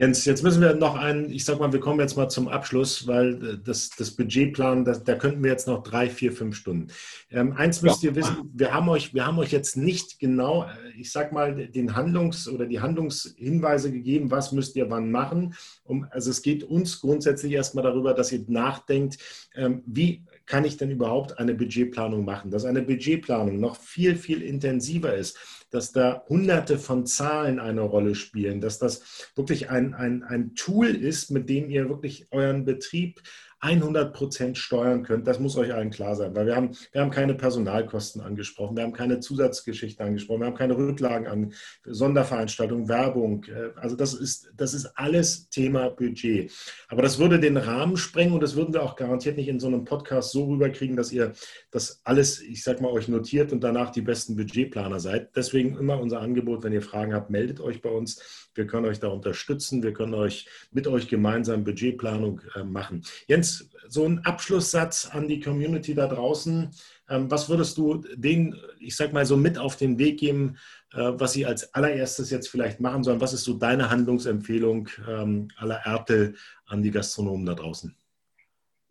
Jens, 0.00 0.24
jetzt 0.26 0.44
müssen 0.44 0.62
wir 0.62 0.74
noch 0.74 0.94
einen, 0.94 1.28
ich 1.28 1.44
sag 1.44 1.58
mal, 1.58 1.72
wir 1.72 1.80
kommen 1.80 1.98
jetzt 1.98 2.16
mal 2.16 2.28
zum 2.28 2.46
Abschluss, 2.46 3.08
weil 3.08 3.34
äh, 3.44 3.58
das, 3.58 3.90
das 3.90 4.12
Budgetplan, 4.12 4.84
das, 4.84 5.02
da 5.02 5.16
könnten 5.16 5.42
wir 5.42 5.50
jetzt 5.50 5.66
noch 5.66 5.82
drei, 5.82 6.08
vier, 6.08 6.30
fünf 6.30 6.54
Stunden. 6.54 6.92
Ähm, 7.32 7.52
eins 7.54 7.82
müsst 7.82 8.04
ja. 8.04 8.10
ihr 8.10 8.16
wissen, 8.16 8.48
wir 8.54 8.72
haben 8.72 8.88
euch, 8.88 9.12
wir 9.12 9.26
haben 9.26 9.40
euch 9.40 9.50
jetzt 9.50 9.76
nicht 9.76 10.20
genau, 10.20 10.66
äh, 10.66 10.68
ich 10.96 11.10
sag 11.10 11.32
mal, 11.32 11.66
den 11.66 11.96
Handlungs- 11.96 12.48
oder 12.48 12.66
die 12.66 12.78
Handlungshinweise 12.78 13.90
gegeben, 13.90 14.30
was 14.30 14.52
müsst 14.52 14.76
ihr 14.76 14.88
wann 14.88 15.10
machen. 15.10 15.54
Um, 15.82 16.06
also 16.10 16.30
es 16.30 16.42
geht 16.42 16.62
uns 16.62 17.00
grundsätzlich 17.00 17.50
erstmal 17.50 17.82
darüber, 17.82 18.14
dass 18.14 18.30
ihr 18.30 18.44
nachdenkt, 18.46 19.18
ähm, 19.56 19.82
wie 19.84 20.22
kann 20.48 20.64
ich 20.64 20.76
denn 20.76 20.90
überhaupt 20.90 21.38
eine 21.38 21.54
Budgetplanung 21.54 22.24
machen? 22.24 22.50
Dass 22.50 22.64
eine 22.64 22.82
Budgetplanung 22.82 23.60
noch 23.60 23.76
viel, 23.76 24.16
viel 24.16 24.42
intensiver 24.42 25.14
ist 25.14 25.38
dass 25.70 25.92
da 25.92 26.24
hunderte 26.28 26.78
von 26.78 27.06
Zahlen 27.06 27.58
eine 27.58 27.82
Rolle 27.82 28.14
spielen, 28.14 28.60
dass 28.60 28.78
das 28.78 29.30
wirklich 29.34 29.70
ein, 29.70 29.94
ein, 29.94 30.22
ein 30.22 30.54
Tool 30.54 30.88
ist, 30.88 31.30
mit 31.30 31.48
dem 31.48 31.68
ihr 31.68 31.88
wirklich 31.88 32.26
euren 32.30 32.64
Betrieb 32.64 33.20
100 33.60 34.14
Prozent 34.14 34.56
steuern 34.56 35.02
könnt, 35.02 35.26
das 35.26 35.40
muss 35.40 35.56
euch 35.56 35.74
allen 35.74 35.90
klar 35.90 36.14
sein, 36.14 36.34
weil 36.36 36.46
wir 36.46 36.54
haben, 36.54 36.70
wir 36.92 37.00
haben 37.00 37.10
keine 37.10 37.34
Personalkosten 37.34 38.20
angesprochen, 38.20 38.76
wir 38.76 38.84
haben 38.84 38.92
keine 38.92 39.20
Zusatzgeschichten 39.20 40.06
angesprochen, 40.06 40.40
wir 40.40 40.46
haben 40.46 40.56
keine 40.56 40.76
Rücklagen 40.76 41.26
an 41.26 41.52
Sonderveranstaltungen, 41.84 42.88
Werbung. 42.88 43.44
Äh, 43.44 43.70
also 43.76 43.96
das 43.96 44.14
ist, 44.14 44.52
das 44.56 44.74
ist 44.74 44.86
alles 44.94 45.48
Thema 45.48 45.88
Budget. 45.90 46.52
Aber 46.88 47.02
das 47.02 47.18
würde 47.18 47.40
den 47.40 47.56
Rahmen 47.56 47.96
sprengen 47.96 48.34
und 48.34 48.42
das 48.42 48.54
würden 48.54 48.74
wir 48.74 48.82
auch 48.82 48.96
garantiert 48.96 49.36
nicht 49.36 49.48
in 49.48 49.60
so 49.60 49.66
einem 49.66 49.84
Podcast 49.84 50.30
so 50.30 50.44
rüberkriegen, 50.44 50.96
dass 50.96 51.12
ihr 51.12 51.32
das 51.70 52.00
alles, 52.04 52.40
ich 52.40 52.62
sag 52.62 52.80
mal, 52.80 52.92
euch 52.92 53.08
notiert 53.08 53.52
und 53.52 53.64
danach 53.64 53.90
die 53.90 54.02
besten 54.02 54.36
Budgetplaner 54.36 55.00
seid. 55.00 55.34
Deswegen 55.36 55.76
immer 55.76 56.00
unser 56.00 56.20
Angebot, 56.20 56.62
wenn 56.62 56.72
ihr 56.72 56.82
Fragen 56.82 57.12
habt, 57.12 57.30
meldet 57.30 57.60
euch 57.60 57.82
bei 57.82 57.90
uns. 57.90 58.48
Wir 58.54 58.66
können 58.66 58.86
euch 58.86 58.98
da 58.98 59.08
unterstützen. 59.08 59.82
Wir 59.82 59.92
können 59.92 60.14
euch 60.14 60.48
mit 60.72 60.86
euch 60.86 61.08
gemeinsam 61.08 61.64
Budgetplanung 61.64 62.40
äh, 62.54 62.64
machen. 62.64 63.02
Jens, 63.26 63.47
so 63.88 64.04
ein 64.04 64.24
Abschlusssatz 64.24 65.08
an 65.10 65.28
die 65.28 65.40
Community 65.40 65.94
da 65.94 66.06
draußen. 66.06 66.70
Ähm, 67.08 67.30
was 67.30 67.48
würdest 67.48 67.78
du 67.78 68.02
denen, 68.14 68.54
ich 68.78 68.96
sag 68.96 69.12
mal, 69.12 69.24
so 69.24 69.36
mit 69.36 69.58
auf 69.58 69.76
den 69.76 69.98
Weg 69.98 70.20
geben, 70.20 70.56
äh, 70.92 71.12
was 71.14 71.32
sie 71.32 71.46
als 71.46 71.74
allererstes 71.74 72.30
jetzt 72.30 72.48
vielleicht 72.48 72.80
machen 72.80 73.02
sollen? 73.02 73.20
Was 73.20 73.32
ist 73.32 73.44
so 73.44 73.54
deine 73.54 73.90
Handlungsempfehlung 73.90 74.88
ähm, 75.08 75.48
aller 75.56 75.78
Ertel 75.86 76.34
an 76.66 76.82
die 76.82 76.90
Gastronomen 76.90 77.46
da 77.46 77.54
draußen? 77.54 77.94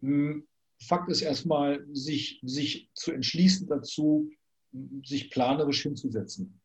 Hm, 0.01 0.43
Fakt 0.79 1.09
ist 1.09 1.21
erstmal, 1.21 1.85
sich, 1.91 2.39
sich 2.43 2.89
zu 2.93 3.11
entschließen 3.11 3.67
dazu, 3.67 4.29
sich 5.03 5.31
planerisch 5.31 5.81
hinzusetzen 5.81 6.59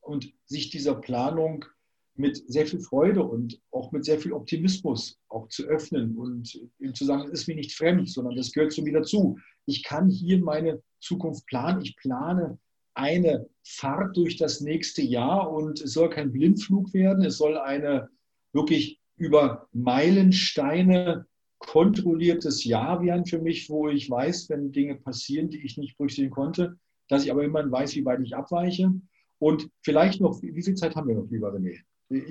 und 0.00 0.32
sich 0.46 0.70
dieser 0.70 0.94
Planung 0.94 1.66
mit 2.14 2.42
sehr 2.50 2.66
viel 2.66 2.80
Freude 2.80 3.24
und 3.24 3.60
auch 3.70 3.92
mit 3.92 4.04
sehr 4.04 4.18
viel 4.18 4.32
Optimismus 4.32 5.18
auch 5.28 5.48
zu 5.48 5.64
öffnen 5.64 6.16
und 6.16 6.60
ihm 6.78 6.94
zu 6.94 7.04
sagen, 7.04 7.24
es 7.24 7.40
ist 7.40 7.48
mir 7.48 7.56
nicht 7.56 7.72
fremd, 7.72 8.08
sondern 8.10 8.36
das 8.36 8.52
gehört 8.52 8.72
zu 8.72 8.82
mir 8.82 8.92
dazu. 8.92 9.38
Ich 9.66 9.82
kann 9.82 10.10
hier 10.10 10.38
meine 10.42 10.82
Zukunft 11.00 11.46
planen. 11.46 11.82
Ich 11.82 11.96
plane 11.96 12.58
eine 12.94 13.48
Fahrt 13.64 14.16
durch 14.16 14.36
das 14.36 14.60
nächste 14.60 15.02
Jahr 15.02 15.50
und 15.50 15.80
es 15.80 15.92
soll 15.92 16.10
kein 16.10 16.32
Blindflug 16.32 16.92
werden. 16.92 17.24
Es 17.24 17.38
soll 17.38 17.56
eine 17.56 18.08
wirklich 18.52 19.00
über 19.16 19.68
Meilensteine 19.72 21.26
kontrolliertes 21.58 22.64
Jahr 22.64 23.02
werden 23.02 23.26
für 23.26 23.38
mich, 23.38 23.68
wo 23.68 23.88
ich 23.88 24.10
weiß, 24.10 24.48
wenn 24.48 24.72
Dinge 24.72 24.96
passieren, 24.96 25.50
die 25.50 25.64
ich 25.64 25.76
nicht 25.76 25.96
berücksichtigen 25.96 26.30
konnte, 26.30 26.78
dass 27.08 27.24
ich 27.24 27.30
aber 27.30 27.44
immerhin 27.44 27.70
weiß, 27.70 27.94
wie 27.96 28.04
weit 28.04 28.20
ich 28.22 28.34
abweiche. 28.34 28.92
Und 29.38 29.68
vielleicht 29.82 30.20
noch, 30.20 30.40
wie 30.42 30.62
viel 30.62 30.74
Zeit 30.74 30.96
haben 30.96 31.08
wir 31.08 31.14
noch, 31.14 31.30
lieber 31.30 31.52
René? 31.52 31.78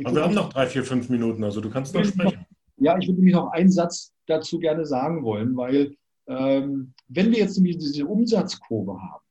Aber 0.03 0.15
wir 0.15 0.23
haben 0.23 0.33
noch 0.33 0.51
drei, 0.51 0.67
vier, 0.67 0.83
fünf 0.83 1.09
Minuten, 1.09 1.43
also 1.43 1.61
du 1.61 1.69
kannst 1.69 1.93
noch 1.93 2.03
sprechen. 2.03 2.45
Ja, 2.77 2.97
ich 2.97 3.07
würde 3.07 3.19
nämlich 3.19 3.35
noch 3.35 3.51
einen 3.51 3.71
Satz 3.71 4.13
dazu 4.25 4.59
gerne 4.59 4.85
sagen 4.85 5.23
wollen, 5.23 5.55
weil 5.55 5.95
ähm, 6.27 6.93
wenn 7.07 7.31
wir 7.31 7.39
jetzt 7.39 7.57
diese 7.57 8.05
Umsatzkurve 8.05 9.01
haben, 9.01 9.23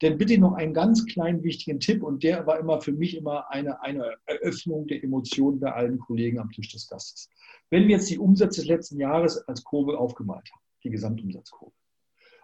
dann 0.00 0.16
bitte 0.16 0.38
noch 0.38 0.54
einen 0.54 0.72
ganz 0.72 1.04
kleinen 1.06 1.42
wichtigen 1.42 1.78
Tipp 1.78 2.02
und 2.02 2.22
der 2.22 2.46
war 2.46 2.58
immer 2.58 2.80
für 2.80 2.92
mich 2.92 3.16
immer 3.16 3.50
eine, 3.50 3.82
eine 3.82 4.14
Eröffnung 4.24 4.86
der 4.86 5.04
Emotionen 5.04 5.60
bei 5.60 5.72
allen 5.72 5.98
Kollegen 5.98 6.38
am 6.38 6.50
Tisch 6.50 6.72
des 6.72 6.88
Gastes. 6.88 7.28
Wenn 7.68 7.82
wir 7.82 7.96
jetzt 7.96 8.10
die 8.10 8.18
Umsätze 8.18 8.62
des 8.62 8.68
letzten 8.68 8.98
Jahres 8.98 9.36
als 9.46 9.62
Kurve 9.62 9.98
aufgemalt 9.98 10.50
haben, 10.52 10.62
die 10.82 10.90
Gesamtumsatzkurve, 10.90 11.74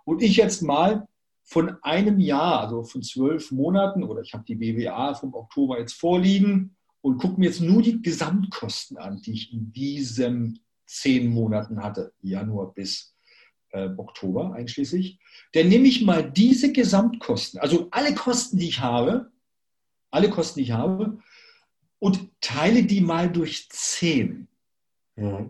und 0.04 0.22
ich 0.22 0.36
jetzt 0.36 0.62
mal 0.62 1.06
von 1.42 1.76
einem 1.82 2.20
Jahr, 2.20 2.60
also 2.60 2.84
von 2.84 3.02
zwölf 3.02 3.50
Monaten, 3.50 4.04
oder 4.04 4.20
ich 4.20 4.34
habe 4.34 4.44
die 4.44 4.56
BWA 4.56 5.14
vom 5.14 5.34
Oktober 5.34 5.78
jetzt 5.78 5.94
vorliegen 5.94 6.75
und 7.06 7.18
gucke 7.18 7.38
mir 7.38 7.46
jetzt 7.46 7.60
nur 7.60 7.82
die 7.82 8.02
Gesamtkosten 8.02 8.96
an, 8.96 9.22
die 9.22 9.34
ich 9.34 9.52
in 9.52 9.72
diesen 9.72 10.58
zehn 10.86 11.28
Monaten 11.28 11.80
hatte, 11.80 12.12
Januar 12.20 12.74
bis 12.74 13.14
äh, 13.70 13.90
Oktober 13.96 14.54
einschließlich, 14.54 15.20
dann 15.52 15.68
nehme 15.68 15.86
ich 15.86 16.04
mal 16.04 16.28
diese 16.28 16.72
Gesamtkosten, 16.72 17.60
also 17.60 17.86
alle 17.92 18.12
Kosten, 18.12 18.58
die 18.58 18.66
ich 18.66 18.80
habe, 18.80 19.30
alle 20.10 20.30
Kosten, 20.30 20.58
die 20.58 20.64
ich 20.64 20.72
habe, 20.72 21.20
und 22.00 22.28
teile 22.40 22.82
die 22.82 23.00
mal 23.00 23.30
durch 23.30 23.68
zehn. 23.70 24.48
Ja. 25.14 25.48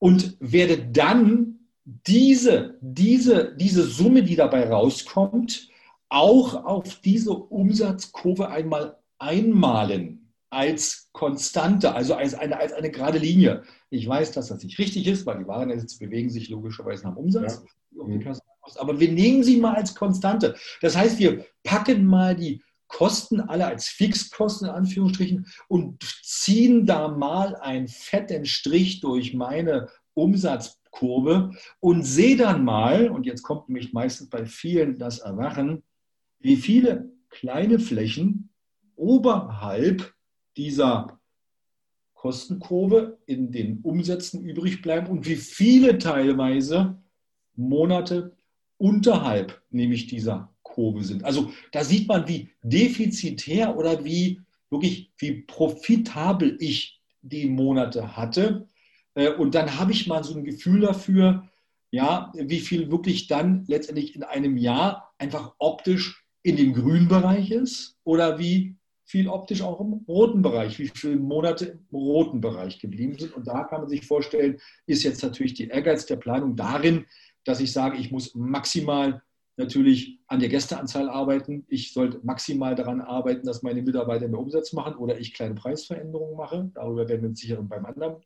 Und 0.00 0.36
werde 0.40 0.88
dann 0.88 1.68
diese, 1.84 2.78
diese, 2.80 3.54
diese 3.54 3.84
Summe, 3.84 4.24
die 4.24 4.34
dabei 4.34 4.68
rauskommt, 4.68 5.68
auch 6.08 6.64
auf 6.64 7.00
diese 7.00 7.32
Umsatzkurve 7.32 8.48
einmal 8.48 8.98
einmalen 9.18 10.32
als 10.50 11.10
Konstante, 11.12 11.94
also 11.94 12.14
als 12.14 12.34
eine, 12.34 12.58
als 12.58 12.72
eine 12.72 12.90
gerade 12.90 13.18
Linie. 13.18 13.62
Ich 13.90 14.06
weiß, 14.08 14.32
dass 14.32 14.48
das 14.48 14.62
nicht 14.62 14.78
richtig 14.78 15.06
ist, 15.06 15.26
weil 15.26 15.38
die 15.38 15.46
Warensätze 15.46 15.98
bewegen 15.98 16.30
sich 16.30 16.48
logischerweise 16.48 17.04
nach 17.04 17.16
Umsatz. 17.16 17.62
Ja. 17.92 18.32
Aber 18.76 18.98
wir 18.98 19.10
nehmen 19.12 19.42
sie 19.42 19.58
mal 19.58 19.74
als 19.74 19.94
Konstante. 19.94 20.56
Das 20.80 20.96
heißt, 20.96 21.18
wir 21.18 21.44
packen 21.62 22.04
mal 22.04 22.36
die 22.36 22.62
Kosten 22.88 23.40
alle 23.40 23.66
als 23.66 23.88
Fixkosten 23.88 24.68
in 24.68 24.74
Anführungsstrichen 24.74 25.46
und 25.68 26.02
ziehen 26.22 26.86
da 26.86 27.08
mal 27.08 27.56
einen 27.56 27.88
fetten 27.88 28.44
Strich 28.44 29.00
durch 29.00 29.34
meine 29.34 29.88
Umsatz 30.14 30.80
Kurve 30.90 31.50
und 31.80 32.04
sehe 32.04 32.36
dann 32.36 32.64
mal, 32.64 33.10
und 33.10 33.26
jetzt 33.26 33.42
kommt 33.42 33.68
nämlich 33.68 33.92
meistens 33.92 34.30
bei 34.30 34.46
vielen 34.46 34.98
das 34.98 35.18
Erwachen, 35.18 35.82
wie 36.40 36.56
viele 36.56 37.10
kleine 37.28 37.78
Flächen 37.78 38.45
oberhalb 38.96 40.14
dieser 40.56 41.20
Kostenkurve 42.14 43.18
in 43.26 43.52
den 43.52 43.80
Umsätzen 43.82 44.42
übrig 44.42 44.82
bleiben 44.82 45.06
und 45.08 45.26
wie 45.26 45.36
viele 45.36 45.98
teilweise 45.98 47.00
Monate 47.54 48.36
unterhalb 48.78 49.62
nämlich 49.70 50.06
dieser 50.06 50.52
Kurve 50.62 51.04
sind. 51.04 51.24
Also 51.24 51.52
da 51.72 51.84
sieht 51.84 52.08
man, 52.08 52.26
wie 52.28 52.50
defizitär 52.62 53.76
oder 53.76 54.04
wie 54.04 54.40
wirklich 54.70 55.12
wie 55.18 55.42
profitabel 55.42 56.56
ich 56.60 57.00
die 57.22 57.46
Monate 57.46 58.16
hatte 58.16 58.66
äh, 59.16 59.30
und 59.30 59.54
dann 59.54 59.78
habe 59.78 59.92
ich 59.92 60.06
mal 60.06 60.22
so 60.22 60.36
ein 60.36 60.44
Gefühl 60.44 60.80
dafür, 60.80 61.48
ja, 61.90 62.32
wie 62.34 62.60
viel 62.60 62.90
wirklich 62.90 63.26
dann 63.26 63.64
letztendlich 63.66 64.14
in 64.14 64.22
einem 64.22 64.56
Jahr 64.56 65.14
einfach 65.18 65.54
optisch 65.58 66.24
in 66.42 66.56
dem 66.56 66.74
grünen 66.74 67.08
Bereich 67.08 67.50
ist 67.50 67.96
oder 68.04 68.38
wie 68.38 68.76
viel 69.06 69.28
optisch 69.28 69.62
auch 69.62 69.80
im 69.80 70.04
roten 70.08 70.42
Bereich, 70.42 70.78
wie 70.78 70.88
viele 70.88 71.16
Monate 71.16 71.78
im 71.90 71.96
roten 71.96 72.40
Bereich 72.40 72.80
geblieben 72.80 73.16
sind. 73.18 73.34
Und 73.34 73.46
da 73.46 73.64
kann 73.64 73.82
man 73.82 73.88
sich 73.88 74.04
vorstellen, 74.04 74.58
ist 74.86 75.04
jetzt 75.04 75.22
natürlich 75.22 75.54
die 75.54 75.68
Ehrgeiz 75.68 76.06
der 76.06 76.16
Planung 76.16 76.56
darin, 76.56 77.06
dass 77.44 77.60
ich 77.60 77.72
sage, 77.72 77.98
ich 77.98 78.10
muss 78.10 78.34
maximal 78.34 79.22
natürlich 79.56 80.18
an 80.26 80.40
der 80.40 80.48
Gästeanzahl 80.48 81.08
arbeiten. 81.08 81.64
Ich 81.68 81.92
sollte 81.92 82.20
maximal 82.24 82.74
daran 82.74 83.00
arbeiten, 83.00 83.46
dass 83.46 83.62
meine 83.62 83.80
Mitarbeiter 83.80 84.28
mehr 84.28 84.40
Umsatz 84.40 84.72
machen 84.72 84.96
oder 84.96 85.18
ich 85.18 85.32
kleine 85.32 85.54
Preisveränderungen 85.54 86.36
mache. 86.36 86.70
Darüber 86.74 87.08
werden 87.08 87.22
wir 87.22 87.36
sicher 87.36 87.62
beim 87.62 87.86
anderen 87.86 88.16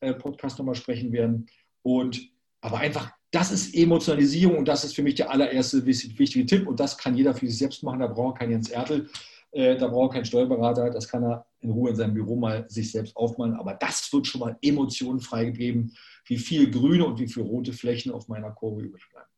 äh, 0.00 0.14
Podcast 0.14 0.58
nochmal 0.58 0.74
sprechen 0.74 1.12
werden. 1.12 1.46
Und 1.82 2.32
aber 2.62 2.78
einfach, 2.78 3.12
das 3.32 3.52
ist 3.52 3.74
Emotionalisierung 3.74 4.58
und 4.58 4.68
das 4.68 4.84
ist 4.84 4.94
für 4.94 5.02
mich 5.02 5.16
der 5.16 5.30
allererste 5.30 5.84
wichtige 5.84 6.46
Tipp. 6.46 6.66
Und 6.66 6.80
das 6.80 6.96
kann 6.96 7.16
jeder 7.16 7.34
für 7.34 7.46
sich 7.46 7.58
selbst 7.58 7.82
machen. 7.82 8.00
Da 8.00 8.06
braucht 8.06 8.36
er 8.36 8.38
keinen 8.40 8.52
Jens 8.52 8.70
Ertel, 8.70 9.08
äh, 9.52 9.76
da 9.76 9.86
braucht 9.86 10.10
er 10.10 10.14
keinen 10.14 10.24
Steuerberater. 10.24 10.90
Das 10.90 11.08
kann 11.08 11.22
er 11.24 11.46
in 11.60 11.70
Ruhe 11.70 11.90
in 11.90 11.96
seinem 11.96 12.14
Büro 12.14 12.36
mal 12.36 12.68
sich 12.68 12.90
selbst 12.90 13.16
aufmalen. 13.16 13.54
Aber 13.54 13.74
das 13.74 14.12
wird 14.12 14.26
schon 14.26 14.40
mal 14.40 14.56
Emotionen 14.62 15.20
freigegeben, 15.20 15.94
wie 16.26 16.38
viel 16.38 16.70
grüne 16.70 17.04
und 17.04 17.18
wie 17.18 17.28
viel 17.28 17.42
rote 17.42 17.72
Flächen 17.72 18.12
auf 18.12 18.28
meiner 18.28 18.50
Kurve 18.50 18.82
übrig 18.82 19.08
bleiben. 19.10 19.28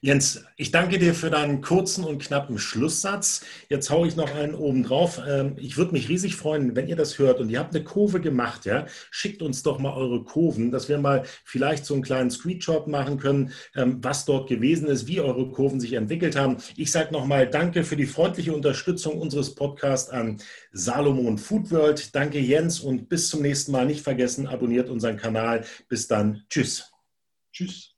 Jens, 0.00 0.44
ich 0.56 0.70
danke 0.70 0.98
dir 0.98 1.14
für 1.14 1.30
deinen 1.30 1.60
kurzen 1.60 2.04
und 2.04 2.22
knappen 2.22 2.58
Schlusssatz. 2.58 3.42
Jetzt 3.68 3.90
haue 3.90 4.06
ich 4.06 4.16
noch 4.16 4.34
einen 4.34 4.54
oben 4.54 4.82
drauf. 4.82 5.20
Ähm, 5.26 5.54
ich 5.56 5.76
würde 5.76 5.92
mich 5.92 6.08
riesig 6.08 6.36
freuen, 6.36 6.76
wenn 6.76 6.88
ihr 6.88 6.96
das 6.96 7.18
hört 7.18 7.40
und 7.40 7.50
ihr 7.50 7.58
habt 7.58 7.74
eine 7.74 7.84
Kurve 7.84 8.20
gemacht, 8.20 8.64
ja, 8.64 8.86
schickt 9.10 9.42
uns 9.42 9.62
doch 9.62 9.78
mal 9.78 9.94
eure 9.94 10.22
Kurven, 10.24 10.70
dass 10.70 10.88
wir 10.88 10.98
mal 10.98 11.24
vielleicht 11.44 11.84
so 11.84 11.94
einen 11.94 12.02
kleinen 12.02 12.30
Screenshot 12.30 12.86
machen 12.86 13.18
können, 13.18 13.52
ähm, 13.74 13.98
was 14.02 14.24
dort 14.24 14.48
gewesen 14.48 14.88
ist, 14.88 15.06
wie 15.06 15.20
eure 15.20 15.50
Kurven 15.50 15.80
sich 15.80 15.94
entwickelt 15.94 16.36
haben. 16.36 16.58
Ich 16.76 16.92
sage 16.92 17.12
nochmal 17.12 17.48
Danke 17.48 17.82
für 17.84 17.96
die 17.96 18.06
freundliche 18.06 18.52
Unterstützung 18.52 19.18
unseres 19.18 19.54
Podcasts 19.54 20.10
an 20.10 20.38
Salomon 20.72 21.38
Food 21.38 21.70
World. 21.70 22.14
Danke 22.14 22.38
Jens 22.38 22.80
und 22.80 23.08
bis 23.08 23.28
zum 23.28 23.42
nächsten 23.42 23.72
Mal. 23.72 23.86
Nicht 23.86 24.02
vergessen, 24.02 24.46
abonniert 24.46 24.88
unseren 24.90 25.16
Kanal. 25.16 25.64
Bis 25.88 26.06
dann. 26.08 26.44
Tschüss. 26.48 26.90
Tschüss. 27.52 27.97